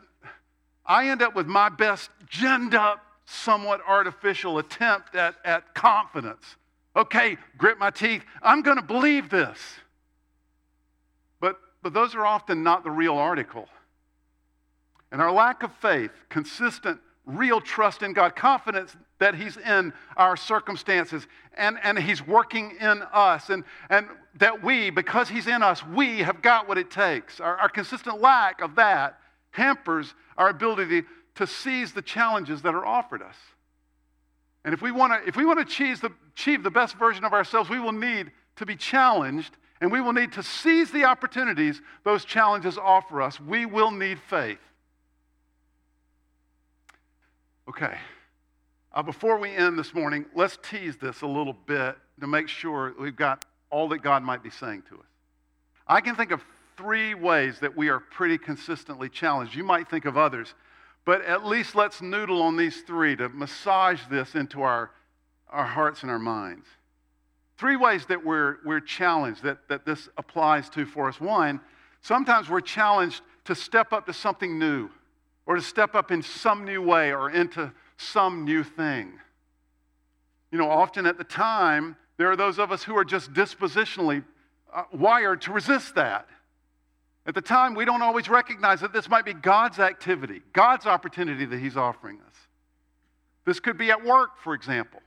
I 0.85 1.09
end 1.09 1.23
up 1.23 1.35
with 1.35 1.47
my 1.47 1.69
best 1.69 2.11
ginned 2.29 2.75
up, 2.75 3.03
somewhat 3.25 3.81
artificial 3.87 4.59
attempt 4.59 5.15
at, 5.15 5.35
at 5.43 5.73
confidence. 5.73 6.55
Okay, 6.95 7.37
grit 7.57 7.79
my 7.79 7.89
teeth. 7.89 8.23
I'm 8.43 8.61
going 8.61 8.77
to 8.77 8.83
believe 8.83 9.31
this. 9.31 9.57
But, 11.39 11.59
but 11.81 11.93
those 11.93 12.13
are 12.13 12.27
often 12.27 12.61
not 12.61 12.83
the 12.83 12.91
real 12.91 13.15
article. 13.15 13.67
And 15.11 15.19
our 15.19 15.31
lack 15.31 15.63
of 15.63 15.73
faith, 15.81 16.11
consistent, 16.29 16.99
real 17.25 17.59
trust 17.59 18.03
in 18.03 18.13
God, 18.13 18.35
confidence 18.35 18.95
that 19.21 19.35
He's 19.35 19.55
in 19.55 19.93
our 20.17 20.35
circumstances 20.35 21.25
and, 21.53 21.77
and 21.83 21.97
He's 21.97 22.25
working 22.25 22.75
in 22.81 23.03
us, 23.13 23.49
and, 23.49 23.63
and 23.89 24.07
that 24.35 24.63
we, 24.63 24.89
because 24.89 25.29
He's 25.29 25.47
in 25.47 25.63
us, 25.63 25.85
we 25.85 26.19
have 26.19 26.41
got 26.41 26.67
what 26.67 26.77
it 26.77 26.89
takes. 26.91 27.39
Our, 27.39 27.55
our 27.57 27.69
consistent 27.69 28.19
lack 28.19 28.61
of 28.61 28.75
that 28.75 29.19
hampers 29.51 30.13
our 30.37 30.49
ability 30.49 31.03
to 31.35 31.47
seize 31.47 31.93
the 31.93 32.01
challenges 32.01 32.63
that 32.63 32.73
are 32.73 32.85
offered 32.85 33.21
us. 33.21 33.35
And 34.65 34.73
if 34.73 34.81
we 34.81 34.91
want 34.91 35.13
to 35.13 35.27
if 35.27 35.35
we 35.35 35.45
want 35.45 35.59
to 35.59 35.65
achieve 35.65 36.01
the, 36.01 36.11
achieve 36.33 36.63
the 36.63 36.71
best 36.71 36.97
version 36.97 37.23
of 37.23 37.33
ourselves, 37.33 37.69
we 37.69 37.79
will 37.79 37.91
need 37.91 38.31
to 38.57 38.65
be 38.65 38.75
challenged 38.75 39.55
and 39.81 39.91
we 39.91 40.01
will 40.01 40.13
need 40.13 40.31
to 40.33 40.43
seize 40.43 40.91
the 40.91 41.05
opportunities 41.05 41.81
those 42.03 42.25
challenges 42.25 42.77
offer 42.77 43.21
us. 43.21 43.39
We 43.39 43.65
will 43.65 43.91
need 43.91 44.19
faith. 44.19 44.59
Okay. 47.67 47.97
Uh, 48.93 49.01
before 49.01 49.37
we 49.37 49.55
end 49.55 49.79
this 49.79 49.93
morning, 49.93 50.25
let's 50.35 50.57
tease 50.61 50.97
this 50.97 51.21
a 51.21 51.27
little 51.27 51.53
bit 51.53 51.95
to 52.19 52.27
make 52.27 52.49
sure 52.49 52.93
we've 52.99 53.15
got 53.15 53.45
all 53.69 53.87
that 53.87 54.01
God 54.01 54.21
might 54.21 54.43
be 54.43 54.49
saying 54.49 54.83
to 54.89 54.95
us. 54.95 55.05
I 55.87 56.01
can 56.01 56.15
think 56.15 56.31
of 56.31 56.43
three 56.75 57.13
ways 57.13 57.59
that 57.61 57.75
we 57.75 57.87
are 57.87 58.01
pretty 58.01 58.37
consistently 58.37 59.07
challenged. 59.07 59.55
You 59.55 59.63
might 59.63 59.89
think 59.89 60.03
of 60.03 60.17
others, 60.17 60.55
but 61.05 61.23
at 61.23 61.45
least 61.45 61.73
let's 61.73 62.01
noodle 62.01 62.41
on 62.41 62.57
these 62.57 62.81
three 62.81 63.15
to 63.15 63.29
massage 63.29 64.01
this 64.09 64.35
into 64.35 64.61
our, 64.61 64.91
our 65.49 65.65
hearts 65.65 66.01
and 66.01 66.11
our 66.11 66.19
minds. 66.19 66.65
Three 67.57 67.77
ways 67.77 68.05
that 68.07 68.25
we're, 68.25 68.57
we're 68.65 68.81
challenged, 68.81 69.43
that, 69.43 69.69
that 69.69 69.85
this 69.85 70.09
applies 70.17 70.69
to 70.71 70.85
for 70.85 71.07
us. 71.07 71.21
One, 71.21 71.61
sometimes 72.01 72.49
we're 72.49 72.59
challenged 72.59 73.21
to 73.45 73.55
step 73.55 73.93
up 73.93 74.05
to 74.07 74.13
something 74.13 74.59
new 74.59 74.89
or 75.45 75.55
to 75.55 75.61
step 75.61 75.95
up 75.95 76.11
in 76.11 76.21
some 76.21 76.65
new 76.65 76.81
way 76.81 77.13
or 77.13 77.31
into 77.31 77.71
some 78.01 78.45
new 78.45 78.63
thing. 78.63 79.13
You 80.51 80.57
know, 80.57 80.69
often 80.69 81.05
at 81.05 81.17
the 81.17 81.23
time, 81.23 81.95
there 82.17 82.29
are 82.31 82.35
those 82.35 82.59
of 82.59 82.71
us 82.71 82.83
who 82.83 82.97
are 82.97 83.05
just 83.05 83.33
dispositionally 83.33 84.23
uh, 84.73 84.83
wired 84.91 85.41
to 85.43 85.51
resist 85.51 85.95
that. 85.95 86.27
At 87.25 87.35
the 87.35 87.41
time, 87.41 87.75
we 87.75 87.85
don't 87.85 88.01
always 88.01 88.29
recognize 88.29 88.81
that 88.81 88.93
this 88.93 89.07
might 89.07 89.25
be 89.25 89.33
God's 89.33 89.79
activity, 89.79 90.41
God's 90.53 90.85
opportunity 90.85 91.45
that 91.45 91.59
He's 91.59 91.77
offering 91.77 92.19
us. 92.27 92.35
This 93.45 93.59
could 93.59 93.77
be 93.77 93.91
at 93.91 94.03
work, 94.03 94.31
for 94.43 94.53
example. 94.53 95.01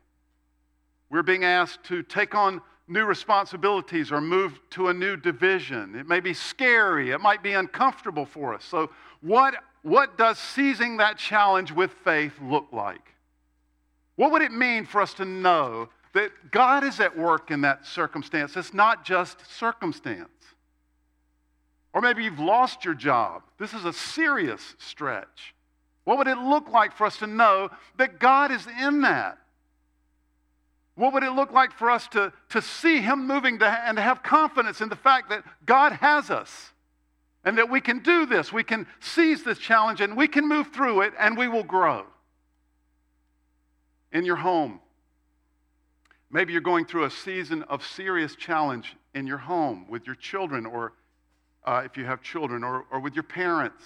We're 1.11 1.23
being 1.23 1.45
asked 1.45 1.85
to 1.85 2.03
take 2.03 2.35
on 2.35 2.61
new 2.89 3.05
responsibilities 3.05 4.13
or 4.13 4.21
move 4.21 4.59
to 4.71 4.89
a 4.89 4.95
new 4.95 5.17
division. 5.17 5.95
It 5.95 6.07
may 6.07 6.21
be 6.21 6.35
scary, 6.35 7.11
it 7.11 7.21
might 7.21 7.43
be 7.43 7.53
uncomfortable 7.53 8.27
for 8.27 8.55
us. 8.55 8.65
So, 8.65 8.91
what, 9.21 9.55
what 9.85 10.19
does 10.19 10.39
seizing 10.39 10.97
that 10.97 11.17
challenge 11.17 11.71
with 11.71 11.93
faith 12.05 12.33
look 12.43 12.67
like? 12.73 13.15
What 14.17 14.33
would 14.33 14.43
it 14.43 14.53
mean 14.53 14.85
for 14.85 15.01
us 15.01 15.15
to 15.15 15.25
know 15.25 15.89
that 16.15 16.51
God 16.51 16.85
is 16.85 17.01
at 17.01 17.19
work 17.19 17.51
in 17.51 17.61
that 17.63 17.87
circumstance. 17.87 18.57
It's 18.57 18.73
not 18.73 19.05
just 19.05 19.39
circumstance. 19.53 20.29
Or 21.93 22.01
maybe 22.01 22.25
you've 22.25 22.41
lost 22.41 22.85
your 22.85 22.95
job. 22.95 23.43
This 23.59 23.75
is 23.75 23.85
a 23.85 23.93
serious 23.93 24.75
stretch. 24.79 25.55
What 26.05 26.19
would 26.19 26.29
it 26.29 26.39
look 26.39 26.69
like 26.71 26.97
for 26.97 27.07
us 27.07 27.19
to 27.19 27.27
know 27.27 27.71
that 27.99 28.19
God 28.19 28.51
is 28.51 28.67
in 28.81 29.03
that? 29.03 29.39
What 30.97 31.13
would 31.13 31.25
it 31.25 31.33
look 31.33 31.53
like 31.53 31.73
for 31.73 31.91
us 31.91 32.07
to, 32.09 32.33
to 32.51 32.63
see 32.63 33.01
Him 33.01 33.27
moving 33.27 33.59
to, 33.59 33.67
and 33.67 33.97
to 33.97 34.03
have 34.03 34.23
confidence 34.23 34.81
in 34.81 34.89
the 34.89 34.97
fact 34.97 35.31
that 35.31 35.45
God 35.67 35.93
has 35.93 36.31
us 36.31 36.71
and 37.45 37.59
that 37.59 37.71
we 37.71 37.81
can 37.81 38.01
do 38.01 38.27
this? 38.27 38.53
We 38.53 38.65
can 38.65 38.87
seize 39.01 39.43
this 39.43 39.59
challenge 39.59 40.01
and 40.01 40.17
we 40.17 40.29
can 40.29 40.49
move 40.49 40.73
through 40.73 41.03
it 41.03 41.13
and 41.19 41.37
we 41.37 41.49
will 41.49 41.65
grow. 41.65 42.07
In 44.13 44.25
your 44.25 44.37
home, 44.37 44.81
maybe 46.31 46.53
you're 46.53 46.63
going 46.63 46.87
through 46.87 47.05
a 47.05 47.11
season 47.11 47.63
of 47.65 47.85
serious 47.85 48.37
challenge 48.37 48.97
in 49.15 49.27
your 49.27 49.39
home 49.39 49.87
with 49.89 50.07
your 50.07 50.17
children, 50.17 50.67
or 50.67 50.93
uh, 51.65 51.83
if 51.85 51.97
you 51.97 52.05
have 52.05 52.23
children, 52.23 52.63
or, 52.63 52.85
or 52.91 53.01
with 53.01 53.15
your 53.15 53.25
parents 53.25 53.85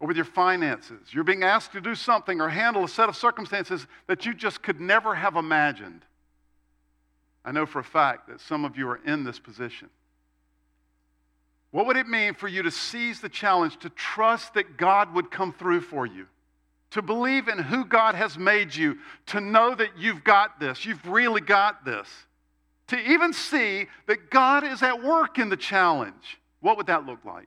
or 0.00 0.08
with 0.08 0.16
your 0.16 0.24
finances. 0.24 1.12
You're 1.12 1.24
being 1.24 1.42
asked 1.42 1.72
to 1.72 1.80
do 1.80 1.94
something 1.94 2.40
or 2.40 2.48
handle 2.48 2.84
a 2.84 2.88
set 2.88 3.08
of 3.08 3.16
circumstances 3.16 3.86
that 4.06 4.24
you 4.24 4.34
just 4.34 4.62
could 4.62 4.80
never 4.80 5.14
have 5.14 5.36
imagined. 5.36 6.02
I 7.44 7.52
know 7.52 7.66
for 7.66 7.78
a 7.78 7.84
fact 7.84 8.28
that 8.28 8.40
some 8.40 8.64
of 8.64 8.76
you 8.76 8.88
are 8.88 9.00
in 9.04 9.24
this 9.24 9.38
position. 9.38 9.90
What 11.70 11.86
would 11.86 11.96
it 11.96 12.08
mean 12.08 12.34
for 12.34 12.48
you 12.48 12.62
to 12.62 12.70
seize 12.70 13.20
the 13.20 13.28
challenge 13.28 13.78
to 13.80 13.90
trust 13.90 14.54
that 14.54 14.76
God 14.76 15.14
would 15.14 15.30
come 15.30 15.52
through 15.52 15.82
for 15.82 16.04
you? 16.04 16.26
To 16.92 17.02
believe 17.02 17.46
in 17.46 17.58
who 17.58 17.84
God 17.84 18.16
has 18.16 18.36
made 18.36 18.74
you, 18.74 18.98
to 19.26 19.40
know 19.40 19.74
that 19.76 19.96
you've 19.96 20.24
got 20.24 20.58
this, 20.58 20.84
you've 20.84 21.06
really 21.06 21.40
got 21.40 21.84
this, 21.84 22.08
to 22.88 22.98
even 22.98 23.32
see 23.32 23.86
that 24.06 24.30
God 24.30 24.64
is 24.64 24.82
at 24.82 25.00
work 25.02 25.38
in 25.38 25.48
the 25.48 25.56
challenge. 25.56 26.40
What 26.58 26.76
would 26.76 26.88
that 26.88 27.06
look 27.06 27.24
like? 27.24 27.46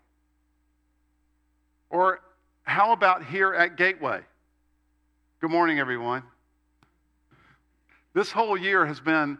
Or 1.89 2.21
how 2.63 2.93
about 2.93 3.25
here 3.25 3.53
at 3.53 3.75
Gateway? 3.75 4.21
Good 5.41 5.51
morning, 5.51 5.79
everyone. 5.79 6.23
This 8.13 8.31
whole 8.31 8.55
year 8.55 8.85
has 8.85 9.01
been 9.01 9.37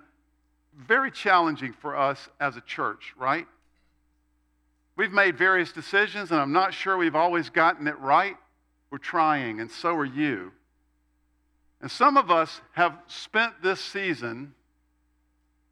very 0.78 1.12
challenging 1.12 1.72
for 1.72 1.96
us 1.96 2.28
as 2.41 2.58
a 2.58 2.62
church, 2.62 3.13
right? 3.17 3.48
We've 4.96 5.12
made 5.12 5.38
various 5.38 5.72
decisions, 5.72 6.32
and 6.32 6.40
I'm 6.40 6.52
not 6.52 6.74
sure 6.74 6.98
we've 6.98 7.16
always 7.16 7.50
gotten 7.50 7.88
it 7.88 7.98
right. 8.00 8.36
We're 8.92 9.00
trying, 9.00 9.60
and 9.60 9.72
so 9.72 9.96
are 9.96 10.06
you. 10.06 10.52
And 11.82 11.90
some 11.90 12.16
of 12.16 12.30
us 12.30 12.62
have 12.74 12.98
spent 13.08 13.62
this 13.64 13.82
season, 13.82 14.54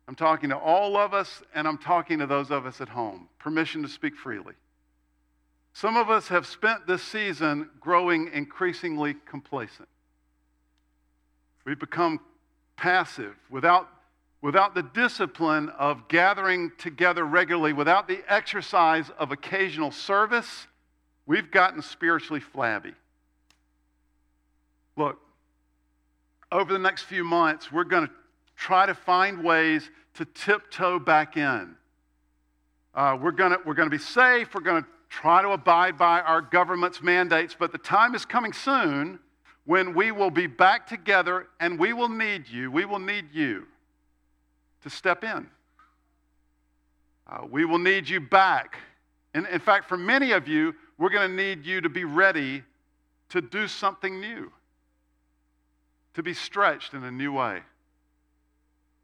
I'm 0.08 0.16
talking 0.16 0.50
to 0.50 0.58
all 0.58 0.98
of 0.98 1.14
us, 1.14 1.44
and 1.54 1.68
I'm 1.68 1.78
talking 1.78 2.20
to 2.20 2.26
those 2.26 2.52
of 2.52 2.66
us 2.66 2.82
at 2.82 2.90
home. 2.90 3.30
Permission 3.40 3.84
to 3.84 3.88
speak 3.88 4.16
freely. 4.16 4.56
Some 5.74 5.96
of 5.96 6.10
us 6.10 6.28
have 6.28 6.46
spent 6.46 6.86
this 6.86 7.02
season 7.02 7.70
growing 7.80 8.30
increasingly 8.34 9.16
complacent. 9.26 9.88
We've 11.64 11.80
become 11.80 12.20
passive 12.76 13.36
without, 13.50 13.88
without 14.42 14.74
the 14.74 14.82
discipline 14.82 15.70
of 15.70 16.08
gathering 16.08 16.72
together 16.78 17.24
regularly, 17.24 17.74
without 17.74 18.08
the 18.08 18.22
exercise 18.28 19.10
of 19.18 19.32
occasional 19.32 19.92
service. 19.92 20.68
We've 21.28 21.52
gotten 21.52 21.82
spiritually 21.82 22.42
flabby. 22.42 22.94
Look, 24.98 25.20
over 26.52 26.74
the 26.74 26.80
next 26.80 27.04
few 27.04 27.24
months, 27.24 27.72
we're 27.72 27.84
going 27.84 28.08
to 28.08 28.14
try 28.58 28.86
to 28.86 28.96
find 28.96 29.44
ways 29.44 29.90
to 30.16 30.26
tiptoe 30.26 31.00
back 31.00 31.38
in. 31.38 31.76
Uh, 32.94 33.18
we're 33.22 33.32
going 33.32 33.56
we're 33.66 33.76
to 33.76 33.90
be 33.90 33.98
safe. 33.98 34.54
We're 34.54 34.62
going 34.62 34.84
to 34.84 34.90
try 35.08 35.42
to 35.42 35.50
abide 35.50 35.98
by 35.98 36.20
our 36.22 36.42
government's 36.42 37.02
mandates, 37.02 37.56
but 37.58 37.72
the 37.72 37.78
time 37.78 38.16
is 38.16 38.26
coming 38.26 38.52
soon 38.52 39.20
when 39.66 39.94
we 39.94 40.12
will 40.12 40.32
be 40.32 40.48
back 40.48 40.88
together 40.88 41.48
and 41.60 41.80
we 41.80 41.94
will 41.94 42.10
need 42.10 42.50
you. 42.50 42.72
We 42.72 42.86
will 42.86 43.00
need 43.00 43.28
you 43.32 43.68
to 44.84 44.90
step 44.90 45.24
in. 45.24 45.48
Uh, 47.28 47.46
we 47.50 47.66
will 47.66 47.80
need 47.80 48.10
you 48.10 48.20
back. 48.20 48.78
And 49.34 49.48
in 49.48 49.60
fact, 49.60 49.88
for 49.88 49.98
many 49.98 50.32
of 50.32 50.48
you, 50.48 50.74
we're 50.98 51.10
going 51.10 51.30
to 51.30 51.36
need 51.36 51.66
you 51.66 51.82
to 51.82 51.90
be 51.90 52.04
ready 52.04 52.64
to 53.30 53.42
do 53.42 53.68
something 53.68 54.20
new, 54.20 54.52
to 56.14 56.24
be 56.24 56.34
stretched 56.34 56.94
in 56.94 57.04
a 57.04 57.12
new 57.12 57.32
way. 57.32 57.62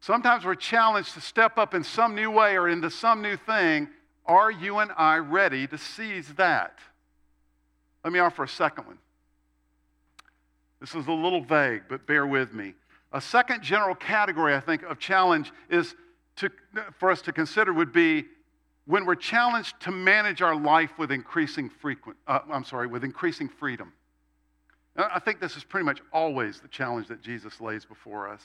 Sometimes 0.00 0.44
we're 0.44 0.54
challenged 0.54 1.14
to 1.14 1.20
step 1.20 1.58
up 1.58 1.74
in 1.74 1.82
some 1.82 2.14
new 2.14 2.30
way 2.30 2.56
or 2.56 2.68
into 2.68 2.90
some 2.90 3.22
new 3.22 3.36
thing, 3.36 3.88
are 4.26 4.50
you 4.50 4.78
and 4.78 4.92
I 4.96 5.16
ready 5.16 5.66
to 5.66 5.78
seize 5.78 6.28
that? 6.34 6.78
Let 8.04 8.12
me 8.12 8.18
offer 8.18 8.44
a 8.44 8.48
second 8.48 8.86
one. 8.86 8.98
This 10.80 10.94
is 10.94 11.06
a 11.06 11.12
little 11.12 11.40
vague, 11.40 11.82
but 11.88 12.06
bear 12.06 12.26
with 12.26 12.52
me. 12.52 12.74
A 13.12 13.20
second 13.20 13.62
general 13.62 13.94
category, 13.94 14.54
I 14.54 14.60
think, 14.60 14.82
of 14.82 14.98
challenge 14.98 15.52
is 15.70 15.94
to, 16.36 16.50
for 16.98 17.10
us 17.10 17.22
to 17.22 17.32
consider 17.32 17.72
would 17.72 17.92
be 17.92 18.24
when 18.86 19.04
we're 19.04 19.14
challenged 19.14 19.80
to 19.80 19.90
manage 19.90 20.40
our 20.40 20.56
life 20.56 20.90
with 20.98 21.10
increasing 21.10 21.68
frequent, 21.68 22.18
uh, 22.26 22.40
I'm 22.50 22.64
sorry, 22.64 22.86
with 22.86 23.04
increasing 23.04 23.48
freedom. 23.48 23.92
I 24.96 25.20
think 25.20 25.40
this 25.40 25.56
is 25.56 25.64
pretty 25.64 25.84
much 25.84 26.00
always 26.12 26.60
the 26.60 26.68
challenge 26.68 27.08
that 27.08 27.22
Jesus 27.22 27.60
lays 27.60 27.84
before 27.84 28.28
us, 28.28 28.42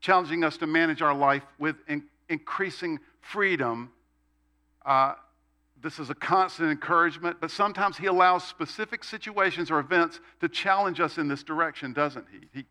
challenging 0.00 0.44
us 0.44 0.56
to 0.58 0.66
manage 0.66 1.02
our 1.02 1.14
life 1.14 1.42
with 1.58 1.76
in, 1.88 2.04
increasing 2.28 3.00
freedom 3.20 3.90
uh, 4.86 5.14
this 5.82 5.98
is 5.98 6.08
a 6.08 6.14
constant 6.14 6.70
encouragement, 6.70 7.36
but 7.40 7.50
sometimes 7.50 7.98
He 7.98 8.06
allows 8.06 8.44
specific 8.44 9.04
situations 9.04 9.70
or 9.70 9.78
events 9.78 10.20
to 10.40 10.48
challenge 10.48 11.00
us 11.00 11.18
in 11.18 11.28
this 11.28 11.42
direction, 11.42 11.92
doesn't 11.92 12.26
He? 12.32 12.48
He, 12.60 12.64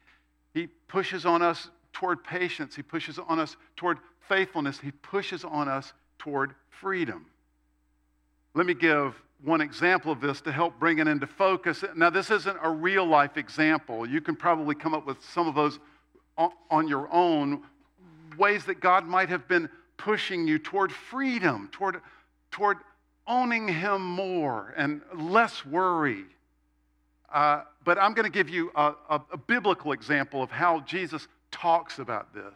he 0.55 0.67
pushes 0.87 1.25
on 1.25 1.41
us 1.41 1.69
toward 1.91 2.23
patience, 2.23 2.75
He 2.75 2.81
pushes 2.81 3.19
on 3.19 3.39
us 3.39 3.57
toward 3.75 3.99
faithfulness, 4.29 4.79
He 4.79 4.91
pushes 4.91 5.43
on 5.43 5.67
us 5.67 5.91
toward 6.17 6.55
freedom. 6.69 7.25
Let 8.53 8.65
me 8.65 8.73
give 8.73 9.21
one 9.43 9.59
example 9.59 10.13
of 10.13 10.21
this 10.21 10.39
to 10.41 10.53
help 10.53 10.79
bring 10.79 10.99
it 10.99 11.09
into 11.09 11.27
focus. 11.27 11.83
Now, 11.95 12.09
this 12.09 12.31
isn't 12.31 12.57
a 12.61 12.69
real 12.69 13.05
life 13.05 13.35
example. 13.35 14.07
You 14.07 14.21
can 14.21 14.37
probably 14.37 14.75
come 14.75 14.93
up 14.93 15.05
with 15.05 15.21
some 15.25 15.45
of 15.45 15.55
those 15.55 15.77
on 16.37 16.87
your 16.87 17.11
own 17.11 17.63
ways 18.37 18.63
that 18.65 18.79
God 18.79 19.05
might 19.05 19.27
have 19.27 19.49
been 19.49 19.69
pushing 19.97 20.47
you 20.47 20.57
toward 20.57 20.91
freedom, 20.91 21.67
toward, 21.73 22.01
toward 22.51 22.77
owning 23.27 23.67
Him 23.67 24.01
more 24.01 24.73
and 24.77 25.01
less 25.13 25.65
worry. 25.65 26.23
Uh, 27.35 27.63
but 27.83 27.99
I'm 27.99 28.13
going 28.13 28.23
to 28.23 28.31
give 28.31 28.47
you 28.47 28.71
a, 28.75 28.93
a, 29.09 29.21
a 29.33 29.37
biblical 29.37 29.91
example 29.91 30.41
of 30.41 30.49
how 30.49 30.79
Jesus 30.79 31.27
talks 31.51 31.99
about 31.99 32.33
this. 32.33 32.55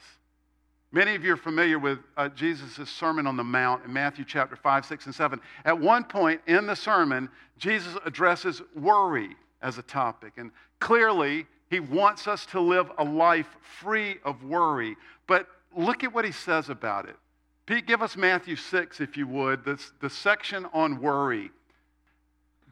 Many 0.94 1.16
of 1.16 1.24
you 1.26 1.34
are 1.34 1.38
familiar 1.38 1.78
with 1.78 2.00
uh, 2.16 2.30
Jesus' 2.30 2.90
Sermon 2.90 3.28
on 3.28 3.36
the 3.36 3.44
Mount 3.44 3.84
in 3.84 3.92
Matthew 3.92 4.24
chapter 4.26 4.56
5, 4.56 4.86
6, 4.86 5.06
and 5.08 5.14
7. 5.14 5.42
At 5.66 5.78
one 5.78 6.06
point 6.06 6.40
in 6.48 6.66
the 6.66 6.78
sermon, 6.78 7.28
Jesus 7.58 7.94
addresses 8.06 8.62
worry 8.74 9.36
as 9.62 9.78
a 9.78 9.82
topic. 9.82 10.34
And 10.38 10.50
clearly, 10.80 11.46
he 11.70 11.82
wants 11.82 12.26
us 12.26 12.46
to 12.48 12.62
live 12.62 12.90
a 12.98 13.04
life 13.04 13.58
free 13.82 14.16
of 14.24 14.46
worry. 14.46 14.96
But 15.28 15.50
look 15.76 16.06
at 16.06 16.14
what 16.14 16.24
he 16.24 16.32
says 16.32 16.70
about 16.70 17.08
it. 17.08 17.18
Pete, 17.66 17.86
give 17.86 18.02
us 18.02 18.16
Matthew 18.16 18.56
6, 18.56 19.02
if 19.02 19.18
you 19.18 19.28
would, 19.28 19.66
this, 19.66 19.92
the 20.00 20.10
section 20.10 20.66
on 20.72 21.02
worry. 21.02 21.52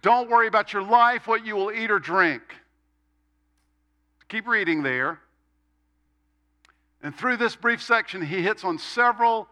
Don't 0.07 0.29
worry 0.29 0.47
about 0.47 0.71
your 0.71 0.83
life, 0.83 1.27
what 1.27 1.45
you 1.45 1.53
will 1.57 1.69
eat 1.69 1.91
or 1.91 1.99
drink. 1.99 2.41
Keep 4.29 4.47
reading 4.47 4.81
there. 4.81 5.19
And 7.03 7.13
through 7.13 7.35
this 7.35 7.57
brief 7.57 7.83
section, 7.83 8.21
he 8.21 8.41
hits 8.41 8.63
on 8.63 8.79
several 8.79 9.49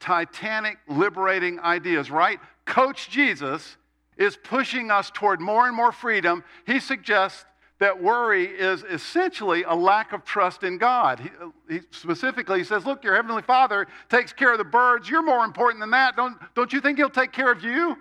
titanic, 0.00 0.78
liberating 0.88 1.60
ideas, 1.60 2.10
right? 2.10 2.40
Coach 2.64 3.10
Jesus 3.10 3.76
is 4.16 4.36
pushing 4.36 4.90
us 4.90 5.12
toward 5.14 5.40
more 5.40 5.68
and 5.68 5.76
more 5.76 5.92
freedom. 5.92 6.42
He 6.66 6.80
suggests 6.80 7.44
that 7.78 8.02
worry 8.02 8.46
is 8.46 8.82
essentially 8.90 9.62
a 9.62 9.74
lack 9.76 10.12
of 10.12 10.24
trust 10.24 10.64
in 10.64 10.78
God. 10.78 11.20
He, 11.20 11.74
he, 11.74 11.80
specifically, 11.92 12.58
he 12.58 12.64
says, 12.64 12.84
Look, 12.86 13.04
your 13.04 13.14
Heavenly 13.14 13.42
Father 13.42 13.86
takes 14.08 14.32
care 14.32 14.50
of 14.50 14.58
the 14.58 14.64
birds. 14.64 15.08
You're 15.08 15.22
more 15.22 15.44
important 15.44 15.80
than 15.80 15.90
that. 15.90 16.16
Don't, 16.16 16.36
don't 16.56 16.72
you 16.72 16.80
think 16.80 16.98
He'll 16.98 17.08
take 17.08 17.30
care 17.30 17.52
of 17.52 17.62
you? 17.62 17.98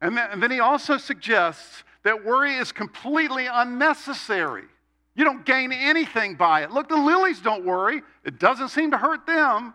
And 0.00 0.16
then, 0.16 0.30
and 0.30 0.42
then 0.42 0.50
he 0.50 0.60
also 0.60 0.98
suggests 0.98 1.84
that 2.02 2.24
worry 2.24 2.54
is 2.54 2.72
completely 2.72 3.46
unnecessary. 3.46 4.64
You 5.14 5.24
don't 5.24 5.44
gain 5.46 5.72
anything 5.72 6.34
by 6.34 6.62
it. 6.62 6.70
Look, 6.70 6.88
the 6.88 6.96
lilies 6.96 7.40
don't 7.40 7.64
worry, 7.64 8.02
it 8.24 8.38
doesn't 8.38 8.68
seem 8.68 8.90
to 8.90 8.98
hurt 8.98 9.26
them. 9.26 9.74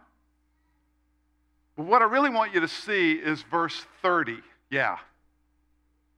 But 1.77 1.85
what 1.85 2.01
I 2.01 2.05
really 2.05 2.29
want 2.29 2.53
you 2.53 2.59
to 2.59 2.67
see 2.67 3.13
is 3.13 3.41
verse 3.43 3.85
30. 4.01 4.39
Yeah. 4.69 4.97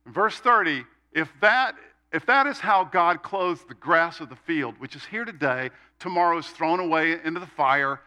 verse 0.05 0.37
30, 0.37 0.83
if 1.13 1.31
that 1.39 1.75
if 2.11 2.25
that 2.25 2.45
is 2.45 2.59
how 2.59 2.83
God 2.83 3.23
clothes 3.23 3.63
the 3.67 3.73
grass 3.73 4.19
of 4.19 4.27
the 4.27 4.35
field, 4.35 4.75
which 4.79 4.95
is 4.95 5.05
here 5.05 5.23
today, 5.23 5.69
tomorrow 5.97 6.37
is 6.37 6.47
thrown 6.47 6.81
away 6.81 7.17
into 7.23 7.39
the 7.39 7.47
fire, 7.47 8.01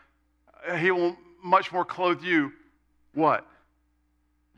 he 0.79 0.91
will 0.91 1.17
much 1.43 1.73
more 1.73 1.85
clothe 1.85 2.23
you. 2.23 2.53
What? 3.15 3.47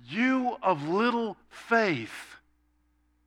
You 0.08 0.56
of 0.62 0.88
little 0.88 1.36
faith. 1.48 2.36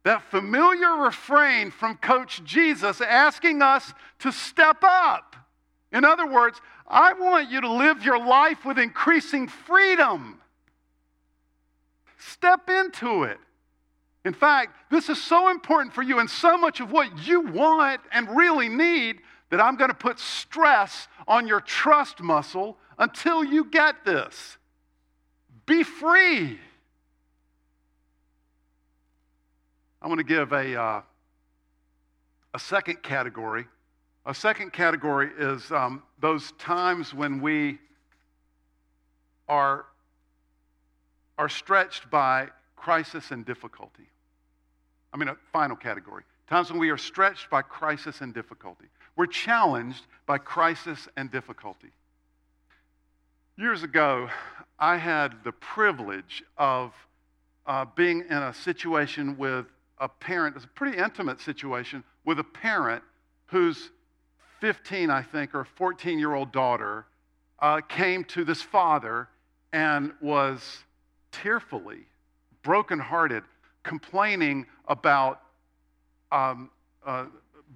That 0.03 0.23
familiar 0.23 1.03
refrain 1.03 1.71
from 1.71 1.97
Coach 1.97 2.43
Jesus 2.43 3.01
asking 3.01 3.61
us 3.61 3.93
to 4.19 4.31
step 4.31 4.77
up, 4.83 5.35
In 5.91 6.05
other 6.05 6.27
words, 6.27 6.61
I 6.87 7.13
want 7.13 7.49
you 7.49 7.61
to 7.61 7.71
live 7.71 8.03
your 8.03 8.23
life 8.23 8.63
with 8.65 8.79
increasing 8.79 9.47
freedom. 9.47 10.39
Step 12.17 12.69
into 12.69 13.23
it. 13.23 13.37
In 14.25 14.33
fact, 14.33 14.75
this 14.91 15.09
is 15.09 15.21
so 15.21 15.49
important 15.49 15.93
for 15.93 16.03
you 16.03 16.19
and 16.19 16.29
so 16.29 16.57
much 16.57 16.79
of 16.79 16.91
what 16.91 17.25
you 17.25 17.41
want 17.41 18.01
and 18.11 18.29
really 18.35 18.69
need 18.69 19.21
that 19.49 19.61
I'm 19.61 19.75
going 19.75 19.89
to 19.89 19.95
put 19.95 20.19
stress 20.19 21.07
on 21.27 21.47
your 21.47 21.61
trust 21.61 22.21
muscle 22.21 22.77
until 22.97 23.43
you 23.43 23.65
get 23.65 24.05
this. 24.05 24.57
Be 25.65 25.83
free. 25.83 26.59
I 30.01 30.07
want 30.07 30.19
to 30.19 30.23
give 30.23 30.53
a, 30.53 30.79
uh, 30.79 31.01
a 32.53 32.59
second 32.59 33.03
category. 33.03 33.65
A 34.25 34.33
second 34.33 34.71
category 34.71 35.29
is 35.37 35.71
um, 35.71 36.03
those 36.21 36.53
times 36.53 37.13
when 37.13 37.41
we 37.41 37.79
are, 39.49 39.85
are 41.37 41.49
stretched 41.49 42.09
by 42.09 42.47
crisis 42.77 43.31
and 43.31 43.45
difficulty. 43.45 44.07
I 45.11 45.17
mean, 45.17 45.27
a 45.27 45.35
final 45.51 45.75
category. 45.75 46.23
Times 46.47 46.71
when 46.71 46.79
we 46.79 46.91
are 46.91 46.97
stretched 46.97 47.49
by 47.49 47.61
crisis 47.61 48.21
and 48.21 48.33
difficulty. 48.33 48.85
We're 49.17 49.25
challenged 49.25 50.05
by 50.25 50.37
crisis 50.37 51.09
and 51.17 51.29
difficulty. 51.29 51.89
Years 53.57 53.83
ago, 53.83 54.29
I 54.79 54.95
had 54.95 55.43
the 55.43 55.51
privilege 55.51 56.41
of 56.57 56.93
uh, 57.65 57.85
being 57.95 58.23
in 58.29 58.37
a 58.37 58.53
situation 58.53 59.37
with 59.37 59.65
a 59.99 60.07
parent, 60.07 60.55
it's 60.55 60.65
a 60.65 60.69
pretty 60.69 60.97
intimate 60.97 61.41
situation, 61.41 62.03
with 62.25 62.39
a 62.39 62.43
parent 62.43 63.03
whose 63.47 63.89
15, 64.61 65.09
I 65.09 65.21
think, 65.21 65.55
or 65.55 65.65
14 65.65 66.19
year 66.19 66.33
old 66.33 66.51
daughter 66.51 67.05
uh, 67.59 67.81
came 67.81 68.23
to 68.25 68.43
this 68.43 68.61
father 68.61 69.27
and 69.73 70.13
was 70.21 70.83
tearfully, 71.31 71.99
brokenhearted, 72.63 73.43
complaining 73.83 74.65
about 74.87 75.41
um, 76.31 76.69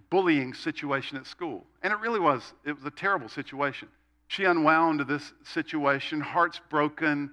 bullying 0.10 0.54
situation 0.54 1.18
at 1.18 1.26
school. 1.26 1.66
And 1.82 1.92
it 1.92 2.00
really 2.00 2.20
was, 2.20 2.54
it 2.66 2.74
was 2.74 2.86
a 2.86 2.92
terrible 2.92 3.30
situation. 3.30 3.88
She 4.28 4.46
unwound 4.46 5.02
this 5.02 5.34
situation, 5.44 6.22
heart's 6.22 6.60
broken, 6.70 7.32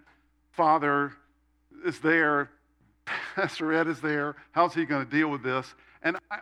father 0.53 1.13
is 1.85 1.99
there, 2.01 2.51
Pastor 3.35 3.73
Ed 3.73 3.87
is 3.87 4.01
there, 4.01 4.37
how's 4.53 4.75
he 4.75 4.85
going 4.85 5.05
to 5.05 5.11
deal 5.11 5.29
with 5.29 5.43
this? 5.43 5.75
And 6.03 6.17
I, 6.31 6.41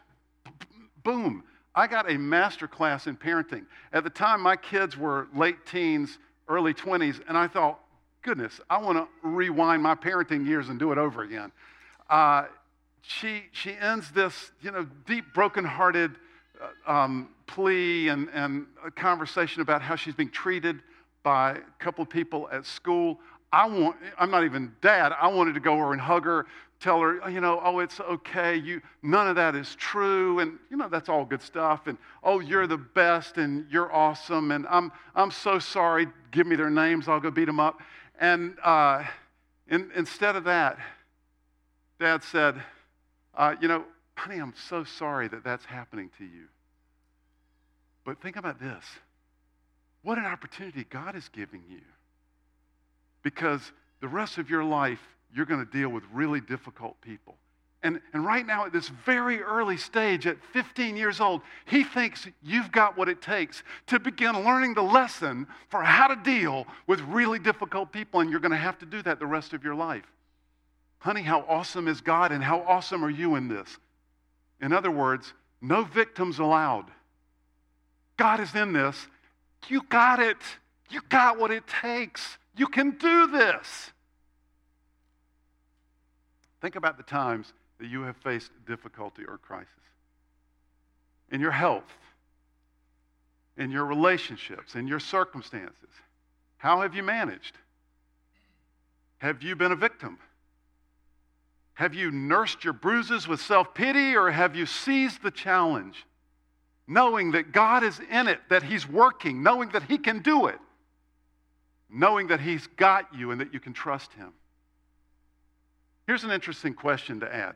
boom, 1.04 1.44
I 1.74 1.86
got 1.86 2.10
a 2.10 2.18
master 2.18 2.66
class 2.66 3.06
in 3.06 3.16
parenting. 3.16 3.66
At 3.92 4.04
the 4.04 4.10
time, 4.10 4.40
my 4.40 4.56
kids 4.56 4.96
were 4.96 5.28
late 5.34 5.64
teens, 5.66 6.18
early 6.48 6.74
20s, 6.74 7.20
and 7.28 7.36
I 7.36 7.46
thought, 7.46 7.80
goodness, 8.22 8.60
I 8.68 8.78
want 8.78 8.98
to 8.98 9.08
rewind 9.22 9.82
my 9.82 9.94
parenting 9.94 10.46
years 10.46 10.68
and 10.68 10.78
do 10.78 10.92
it 10.92 10.98
over 10.98 11.22
again. 11.22 11.52
Uh, 12.10 12.46
she, 13.02 13.44
she 13.52 13.72
ends 13.72 14.10
this, 14.10 14.50
you 14.60 14.70
know, 14.70 14.86
deep, 15.06 15.32
brokenhearted 15.34 16.16
uh, 16.60 16.90
um, 16.90 17.30
plea 17.46 18.08
and, 18.08 18.28
and 18.32 18.66
a 18.84 18.90
conversation 18.90 19.62
about 19.62 19.80
how 19.80 19.96
she's 19.96 20.14
being 20.14 20.30
treated 20.30 20.82
by 21.22 21.52
a 21.52 21.60
couple 21.78 22.02
of 22.02 22.10
people 22.10 22.48
at 22.52 22.66
school. 22.66 23.20
I 23.52 23.66
want, 23.66 23.96
I'm 24.18 24.30
not 24.30 24.44
even 24.44 24.72
dad. 24.82 25.12
I 25.18 25.28
wanted 25.28 25.54
to 25.54 25.60
go 25.60 25.74
over 25.74 25.92
and 25.92 26.00
hug 26.00 26.24
her, 26.24 26.46
tell 26.80 27.00
her, 27.00 27.28
you 27.30 27.40
know, 27.40 27.60
oh, 27.64 27.78
it's 27.78 27.98
okay. 28.00 28.56
You, 28.56 28.80
none 29.02 29.26
of 29.28 29.36
that 29.36 29.54
is 29.54 29.74
true. 29.76 30.40
And, 30.40 30.58
you 30.70 30.76
know, 30.76 30.88
that's 30.88 31.08
all 31.08 31.24
good 31.24 31.42
stuff. 31.42 31.86
And, 31.86 31.96
oh, 32.22 32.40
you're 32.40 32.66
the 32.66 32.76
best 32.76 33.38
and 33.38 33.66
you're 33.70 33.92
awesome. 33.92 34.50
And 34.50 34.66
I'm, 34.68 34.92
I'm 35.14 35.30
so 35.30 35.58
sorry. 35.58 36.06
Give 36.30 36.46
me 36.46 36.56
their 36.56 36.70
names. 36.70 37.08
I'll 37.08 37.20
go 37.20 37.30
beat 37.30 37.46
them 37.46 37.60
up. 37.60 37.80
And 38.20 38.56
uh, 38.62 39.04
in, 39.68 39.90
instead 39.96 40.36
of 40.36 40.44
that, 40.44 40.78
dad 41.98 42.22
said, 42.22 42.62
uh, 43.34 43.54
you 43.60 43.68
know, 43.68 43.84
honey, 44.14 44.40
I'm 44.40 44.54
so 44.68 44.84
sorry 44.84 45.28
that 45.28 45.44
that's 45.44 45.64
happening 45.64 46.10
to 46.18 46.24
you. 46.24 46.46
But 48.04 48.20
think 48.20 48.36
about 48.36 48.60
this 48.60 48.84
what 50.02 50.16
an 50.16 50.24
opportunity 50.24 50.84
God 50.88 51.16
is 51.16 51.28
giving 51.28 51.62
you. 51.68 51.80
Because 53.28 53.72
the 54.00 54.08
rest 54.08 54.38
of 54.38 54.48
your 54.48 54.64
life, 54.64 55.02
you're 55.34 55.44
going 55.44 55.62
to 55.62 55.70
deal 55.70 55.90
with 55.90 56.02
really 56.14 56.40
difficult 56.40 56.98
people. 57.02 57.34
And, 57.82 58.00
and 58.14 58.24
right 58.24 58.46
now, 58.46 58.64
at 58.64 58.72
this 58.72 58.88
very 58.88 59.42
early 59.42 59.76
stage, 59.76 60.26
at 60.26 60.38
15 60.54 60.96
years 60.96 61.20
old, 61.20 61.42
he 61.66 61.84
thinks 61.84 62.26
you've 62.42 62.72
got 62.72 62.96
what 62.96 63.06
it 63.06 63.20
takes 63.20 63.62
to 63.88 64.00
begin 64.00 64.46
learning 64.46 64.72
the 64.72 64.82
lesson 64.82 65.46
for 65.68 65.82
how 65.82 66.06
to 66.06 66.16
deal 66.16 66.66
with 66.86 67.02
really 67.02 67.38
difficult 67.38 67.92
people, 67.92 68.20
and 68.20 68.30
you're 68.30 68.40
going 68.40 68.50
to 68.50 68.56
have 68.56 68.78
to 68.78 68.86
do 68.86 69.02
that 69.02 69.18
the 69.18 69.26
rest 69.26 69.52
of 69.52 69.62
your 69.62 69.74
life. 69.74 70.10
Honey, 71.00 71.20
how 71.20 71.44
awesome 71.46 71.86
is 71.86 72.00
God, 72.00 72.32
and 72.32 72.42
how 72.42 72.62
awesome 72.62 73.04
are 73.04 73.10
you 73.10 73.34
in 73.34 73.46
this? 73.46 73.76
In 74.62 74.72
other 74.72 74.90
words, 74.90 75.34
no 75.60 75.84
victims 75.84 76.38
allowed. 76.38 76.86
God 78.16 78.40
is 78.40 78.54
in 78.54 78.72
this. 78.72 79.06
You 79.68 79.82
got 79.90 80.18
it. 80.18 80.38
You 80.88 81.02
got 81.10 81.38
what 81.38 81.50
it 81.50 81.64
takes. 81.66 82.38
You 82.58 82.66
can 82.66 82.90
do 82.90 83.28
this. 83.28 83.92
Think 86.60 86.74
about 86.74 86.96
the 86.96 87.04
times 87.04 87.52
that 87.78 87.86
you 87.86 88.02
have 88.02 88.16
faced 88.16 88.50
difficulty 88.66 89.22
or 89.24 89.38
crisis 89.38 89.68
in 91.30 91.40
your 91.40 91.52
health, 91.52 91.84
in 93.56 93.70
your 93.70 93.84
relationships, 93.84 94.74
in 94.74 94.88
your 94.88 94.98
circumstances. 94.98 95.90
How 96.56 96.80
have 96.80 96.94
you 96.94 97.04
managed? 97.04 97.56
Have 99.18 99.42
you 99.42 99.54
been 99.54 99.72
a 99.72 99.76
victim? 99.76 100.18
Have 101.74 101.94
you 101.94 102.10
nursed 102.10 102.64
your 102.64 102.72
bruises 102.72 103.28
with 103.28 103.40
self 103.40 103.72
pity 103.72 104.16
or 104.16 104.32
have 104.32 104.56
you 104.56 104.66
seized 104.66 105.22
the 105.22 105.30
challenge? 105.30 106.06
Knowing 106.88 107.32
that 107.32 107.52
God 107.52 107.84
is 107.84 108.00
in 108.10 108.26
it, 108.26 108.40
that 108.48 108.64
He's 108.64 108.88
working, 108.88 109.44
knowing 109.44 109.68
that 109.68 109.84
He 109.84 109.98
can 109.98 110.20
do 110.20 110.46
it, 110.46 110.58
knowing 111.90 112.28
that 112.28 112.40
He's 112.40 112.66
got 112.76 113.14
you 113.14 113.30
and 113.30 113.40
that 113.40 113.52
you 113.52 113.60
can 113.60 113.72
trust 113.72 114.12
Him. 114.12 114.32
Here's 116.06 116.24
an 116.24 116.30
interesting 116.30 116.74
question 116.74 117.20
to 117.20 117.34
add 117.34 117.54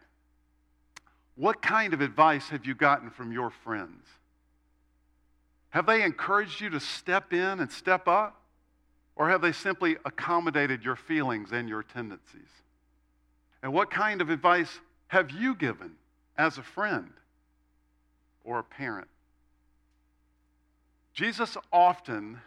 What 1.36 1.62
kind 1.62 1.94
of 1.94 2.00
advice 2.00 2.48
have 2.48 2.66
you 2.66 2.74
gotten 2.74 3.10
from 3.10 3.32
your 3.32 3.50
friends? 3.50 4.04
Have 5.70 5.86
they 5.86 6.02
encouraged 6.02 6.60
you 6.60 6.68
to 6.70 6.80
step 6.80 7.32
in 7.32 7.60
and 7.60 7.72
step 7.72 8.06
up? 8.06 8.38
Or 9.16 9.28
have 9.28 9.42
they 9.42 9.52
simply 9.52 9.96
accommodated 10.04 10.84
your 10.84 10.96
feelings 10.96 11.52
and 11.52 11.68
your 11.68 11.82
tendencies? 11.82 12.48
And 13.62 13.72
what 13.72 13.90
kind 13.90 14.20
of 14.20 14.30
advice 14.30 14.80
have 15.08 15.30
you 15.30 15.54
given 15.54 15.92
as 16.36 16.58
a 16.58 16.62
friend 16.62 17.10
or 18.44 18.58
a 18.58 18.64
parent? 18.64 19.08
Jesus 21.14 21.56
often 21.72 22.40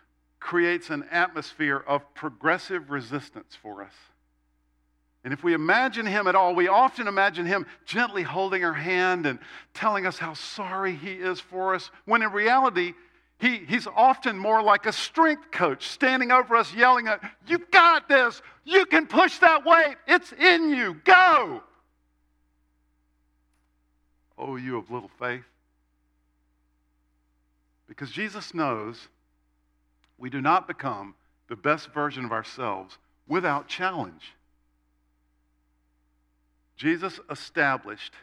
creates 0.46 0.92
an 0.92 1.04
atmosphere 1.10 1.84
of 1.88 2.14
progressive 2.14 2.92
resistance 2.92 3.58
for 3.60 3.82
us. 3.82 3.94
And 5.24 5.34
if 5.34 5.44
we 5.44 5.56
imagine 5.56 6.06
him 6.06 6.28
at 6.28 6.36
all, 6.36 6.54
we 6.54 6.68
often 6.68 7.08
imagine 7.08 7.48
him 7.48 7.66
gently 7.88 8.22
holding 8.22 8.64
our 8.64 8.72
hand 8.72 9.26
and 9.26 9.40
telling 9.74 10.06
us 10.06 10.20
how 10.20 10.36
sorry 10.36 10.94
he 10.94 11.14
is 11.14 11.40
for 11.40 11.74
us, 11.74 11.90
when 12.06 12.22
in 12.22 12.32
reality, 12.32 12.94
he, 13.40 13.58
he's 13.58 13.88
often 13.88 14.38
more 14.38 14.62
like 14.62 14.86
a 14.86 14.92
strength 14.92 15.50
coach 15.50 15.88
standing 15.88 16.32
over 16.32 16.56
us 16.56 16.72
yelling 16.76 17.08
at, 17.08 17.24
You 17.48 17.58
got 17.72 18.08
this. 18.08 18.40
You 18.66 18.86
can 18.86 19.08
push 19.08 19.40
that 19.40 19.66
weight. 19.66 19.96
It's 20.08 20.32
in 20.32 20.70
you. 20.70 21.02
Go. 21.06 21.64
Oh, 24.38 24.58
you 24.58 24.78
of 24.78 24.92
little 24.92 25.10
faith. 25.18 25.46
Because 27.88 28.12
Jesus 28.12 28.54
knows 28.54 29.08
we 30.18 30.30
do 30.30 30.42
not 30.42 30.68
become 30.68 31.16
the 31.48 31.56
best 31.56 31.94
version 31.94 32.26
of 32.26 32.32
ourselves 32.32 32.98
without 33.28 33.68
challenge. 33.68 34.34
Jesus 36.76 37.20
established 37.30 38.14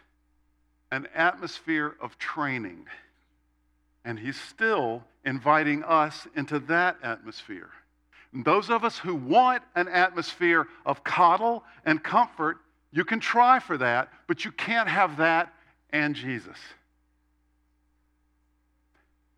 an 0.90 1.08
atmosphere 1.14 1.96
of 2.00 2.18
training 2.18 2.86
and 4.04 4.18
he's 4.18 4.40
still 4.40 5.02
inviting 5.24 5.84
us 5.84 6.26
into 6.34 6.58
that 6.58 6.96
atmosphere. 7.02 7.70
And 8.32 8.44
those 8.44 8.70
of 8.70 8.84
us 8.84 8.98
who 8.98 9.14
want 9.14 9.62
an 9.76 9.88
atmosphere 9.88 10.66
of 10.84 11.04
coddle 11.04 11.64
and 11.84 12.02
comfort, 12.02 12.58
you 12.90 13.04
can 13.04 13.20
try 13.20 13.58
for 13.58 13.78
that, 13.78 14.08
but 14.26 14.44
you 14.44 14.52
can't 14.52 14.88
have 14.88 15.18
that 15.18 15.52
and 15.90 16.14
Jesus. 16.14 16.56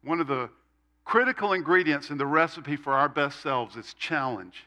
One 0.03 0.21
of 0.21 0.27
the 0.27 0.49
critical 1.05 1.53
ingredients 1.53 2.11
in 2.11 2.19
the 2.19 2.27
recipe 2.27 2.77
for 2.77 2.93
our 2.93 3.09
best 3.09 3.41
selves 3.41 3.77
is 3.77 3.95
challenge. 3.95 4.65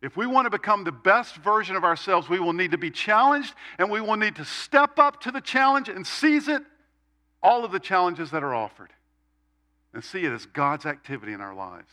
If 0.00 0.16
we 0.16 0.26
want 0.26 0.46
to 0.46 0.50
become 0.50 0.84
the 0.84 0.92
best 0.92 1.36
version 1.36 1.74
of 1.74 1.84
ourselves, 1.84 2.28
we 2.28 2.38
will 2.38 2.52
need 2.52 2.70
to 2.70 2.78
be 2.78 2.90
challenged 2.90 3.54
and 3.78 3.90
we 3.90 4.00
will 4.00 4.16
need 4.16 4.36
to 4.36 4.44
step 4.44 4.98
up 4.98 5.20
to 5.22 5.30
the 5.30 5.40
challenge 5.40 5.88
and 5.88 6.06
seize 6.06 6.48
it 6.48 6.62
all 7.42 7.64
of 7.64 7.72
the 7.72 7.80
challenges 7.80 8.30
that 8.30 8.42
are 8.42 8.54
offered. 8.54 8.90
and 9.94 10.04
see 10.04 10.24
it 10.24 10.32
as 10.32 10.44
God's 10.44 10.84
activity 10.84 11.32
in 11.32 11.40
our 11.40 11.54
lives. 11.54 11.88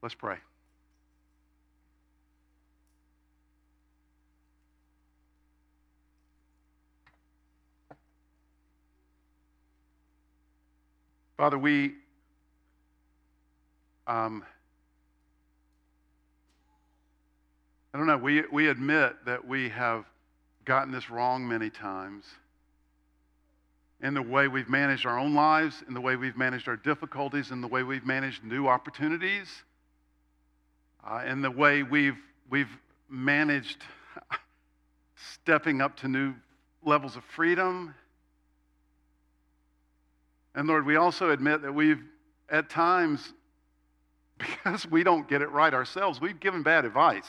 Let's 0.00 0.14
pray. 0.14 0.36
Father, 11.36 11.58
we 11.58 11.94
um, 14.06 14.44
I 17.96 17.98
don't 17.98 18.08
know, 18.08 18.18
we, 18.18 18.42
we 18.52 18.68
admit 18.68 19.24
that 19.24 19.48
we 19.48 19.70
have 19.70 20.04
gotten 20.66 20.92
this 20.92 21.08
wrong 21.08 21.48
many 21.48 21.70
times 21.70 22.26
in 24.02 24.12
the 24.12 24.20
way 24.20 24.48
we've 24.48 24.68
managed 24.68 25.06
our 25.06 25.18
own 25.18 25.34
lives, 25.34 25.82
in 25.88 25.94
the 25.94 26.00
way 26.02 26.14
we've 26.14 26.36
managed 26.36 26.68
our 26.68 26.76
difficulties, 26.76 27.52
in 27.52 27.62
the 27.62 27.66
way 27.66 27.82
we've 27.82 28.04
managed 28.04 28.44
new 28.44 28.68
opportunities, 28.68 29.48
uh, 31.10 31.22
in 31.26 31.40
the 31.40 31.50
way 31.50 31.84
we've, 31.84 32.18
we've 32.50 32.68
managed 33.08 33.78
stepping 35.32 35.80
up 35.80 35.96
to 35.96 36.06
new 36.06 36.34
levels 36.84 37.16
of 37.16 37.24
freedom. 37.24 37.94
And 40.56 40.66
Lord, 40.66 40.86
we 40.86 40.96
also 40.96 41.30
admit 41.30 41.62
that 41.62 41.72
we've, 41.72 42.02
at 42.48 42.70
times, 42.70 43.34
because 44.38 44.90
we 44.90 45.04
don't 45.04 45.28
get 45.28 45.42
it 45.42 45.50
right 45.50 45.72
ourselves, 45.72 46.20
we've 46.20 46.40
given 46.40 46.62
bad 46.62 46.84
advice. 46.84 47.28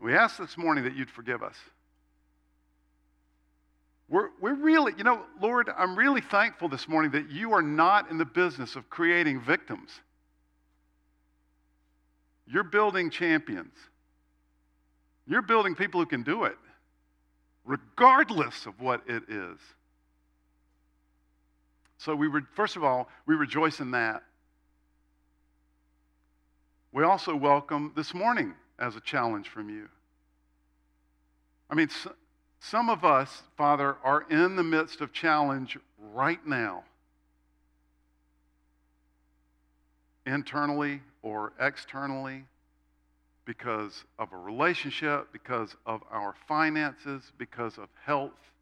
We 0.00 0.14
ask 0.14 0.36
this 0.36 0.58
morning 0.58 0.84
that 0.84 0.94
you'd 0.94 1.10
forgive 1.10 1.42
us. 1.42 1.56
We're, 4.08 4.30
we're 4.40 4.54
really, 4.54 4.94
you 4.96 5.04
know, 5.04 5.22
Lord, 5.40 5.70
I'm 5.76 5.96
really 5.96 6.20
thankful 6.20 6.68
this 6.68 6.88
morning 6.88 7.12
that 7.12 7.30
you 7.30 7.52
are 7.52 7.62
not 7.62 8.10
in 8.10 8.18
the 8.18 8.24
business 8.24 8.74
of 8.74 8.88
creating 8.90 9.40
victims. 9.40 9.90
You're 12.46 12.64
building 12.64 13.10
champions. 13.10 13.74
You're 15.26 15.42
building 15.42 15.74
people 15.74 16.00
who 16.00 16.06
can 16.06 16.22
do 16.22 16.44
it, 16.44 16.56
regardless 17.64 18.66
of 18.66 18.80
what 18.80 19.02
it 19.06 19.24
is. 19.28 19.58
So, 21.98 22.14
we 22.14 22.28
re- 22.28 22.42
first 22.54 22.76
of 22.76 22.84
all, 22.84 23.08
we 23.26 23.34
rejoice 23.34 23.80
in 23.80 23.90
that. 23.90 24.22
We 26.92 27.04
also 27.04 27.36
welcome 27.36 27.92
this 27.94 28.14
morning 28.14 28.54
as 28.78 28.96
a 28.96 29.00
challenge 29.00 29.48
from 29.48 29.68
you. 29.68 29.88
I 31.68 31.74
mean, 31.74 31.88
some 32.60 32.88
of 32.88 33.04
us, 33.04 33.42
Father, 33.56 33.96
are 34.02 34.24
in 34.30 34.56
the 34.56 34.62
midst 34.62 35.00
of 35.00 35.12
challenge 35.12 35.76
right 36.14 36.44
now, 36.46 36.84
internally 40.24 41.02
or 41.22 41.52
externally, 41.60 42.44
because 43.44 44.04
of 44.18 44.32
a 44.32 44.36
relationship, 44.36 45.32
because 45.32 45.74
of 45.84 46.02
our 46.10 46.34
finances, 46.46 47.32
because 47.38 47.76
of 47.76 47.88
health, 48.04 48.52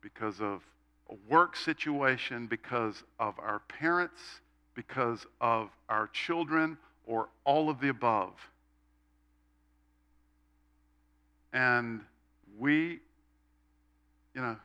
because 0.00 0.40
of 0.40 0.62
a 1.10 1.14
work 1.28 1.56
situation, 1.56 2.46
because 2.46 3.02
of 3.18 3.38
our 3.38 3.60
parents, 3.68 4.20
because 4.74 5.24
of 5.40 5.70
our 5.88 6.08
children, 6.08 6.76
or 7.06 7.28
all 7.44 7.70
of 7.70 7.80
the 7.80 7.88
above. 7.88 8.32
And 11.52 12.00
we, 12.58 12.98
you 14.34 14.42
know, 14.42 14.56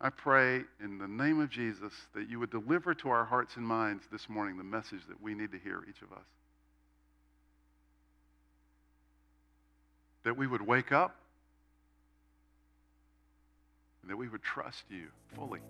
I 0.00 0.10
pray 0.10 0.62
in 0.82 0.98
the 0.98 1.06
name 1.06 1.40
of 1.40 1.50
Jesus 1.50 1.92
that 2.14 2.28
you 2.28 2.38
would 2.40 2.50
deliver 2.50 2.94
to 2.94 3.08
our 3.08 3.24
hearts 3.24 3.56
and 3.56 3.66
minds 3.66 4.04
this 4.10 4.28
morning 4.28 4.58
the 4.58 4.64
message 4.64 5.00
that 5.08 5.22
we 5.22 5.34
need 5.34 5.52
to 5.52 5.58
hear, 5.58 5.82
each 5.88 6.02
of 6.02 6.12
us. 6.12 6.24
That 10.24 10.36
we 10.36 10.46
would 10.46 10.62
wake 10.62 10.92
up 10.92 11.16
and 14.04 14.10
that 14.10 14.18
we 14.18 14.28
would 14.28 14.42
trust 14.42 14.84
you 14.90 15.06
fully. 15.34 15.60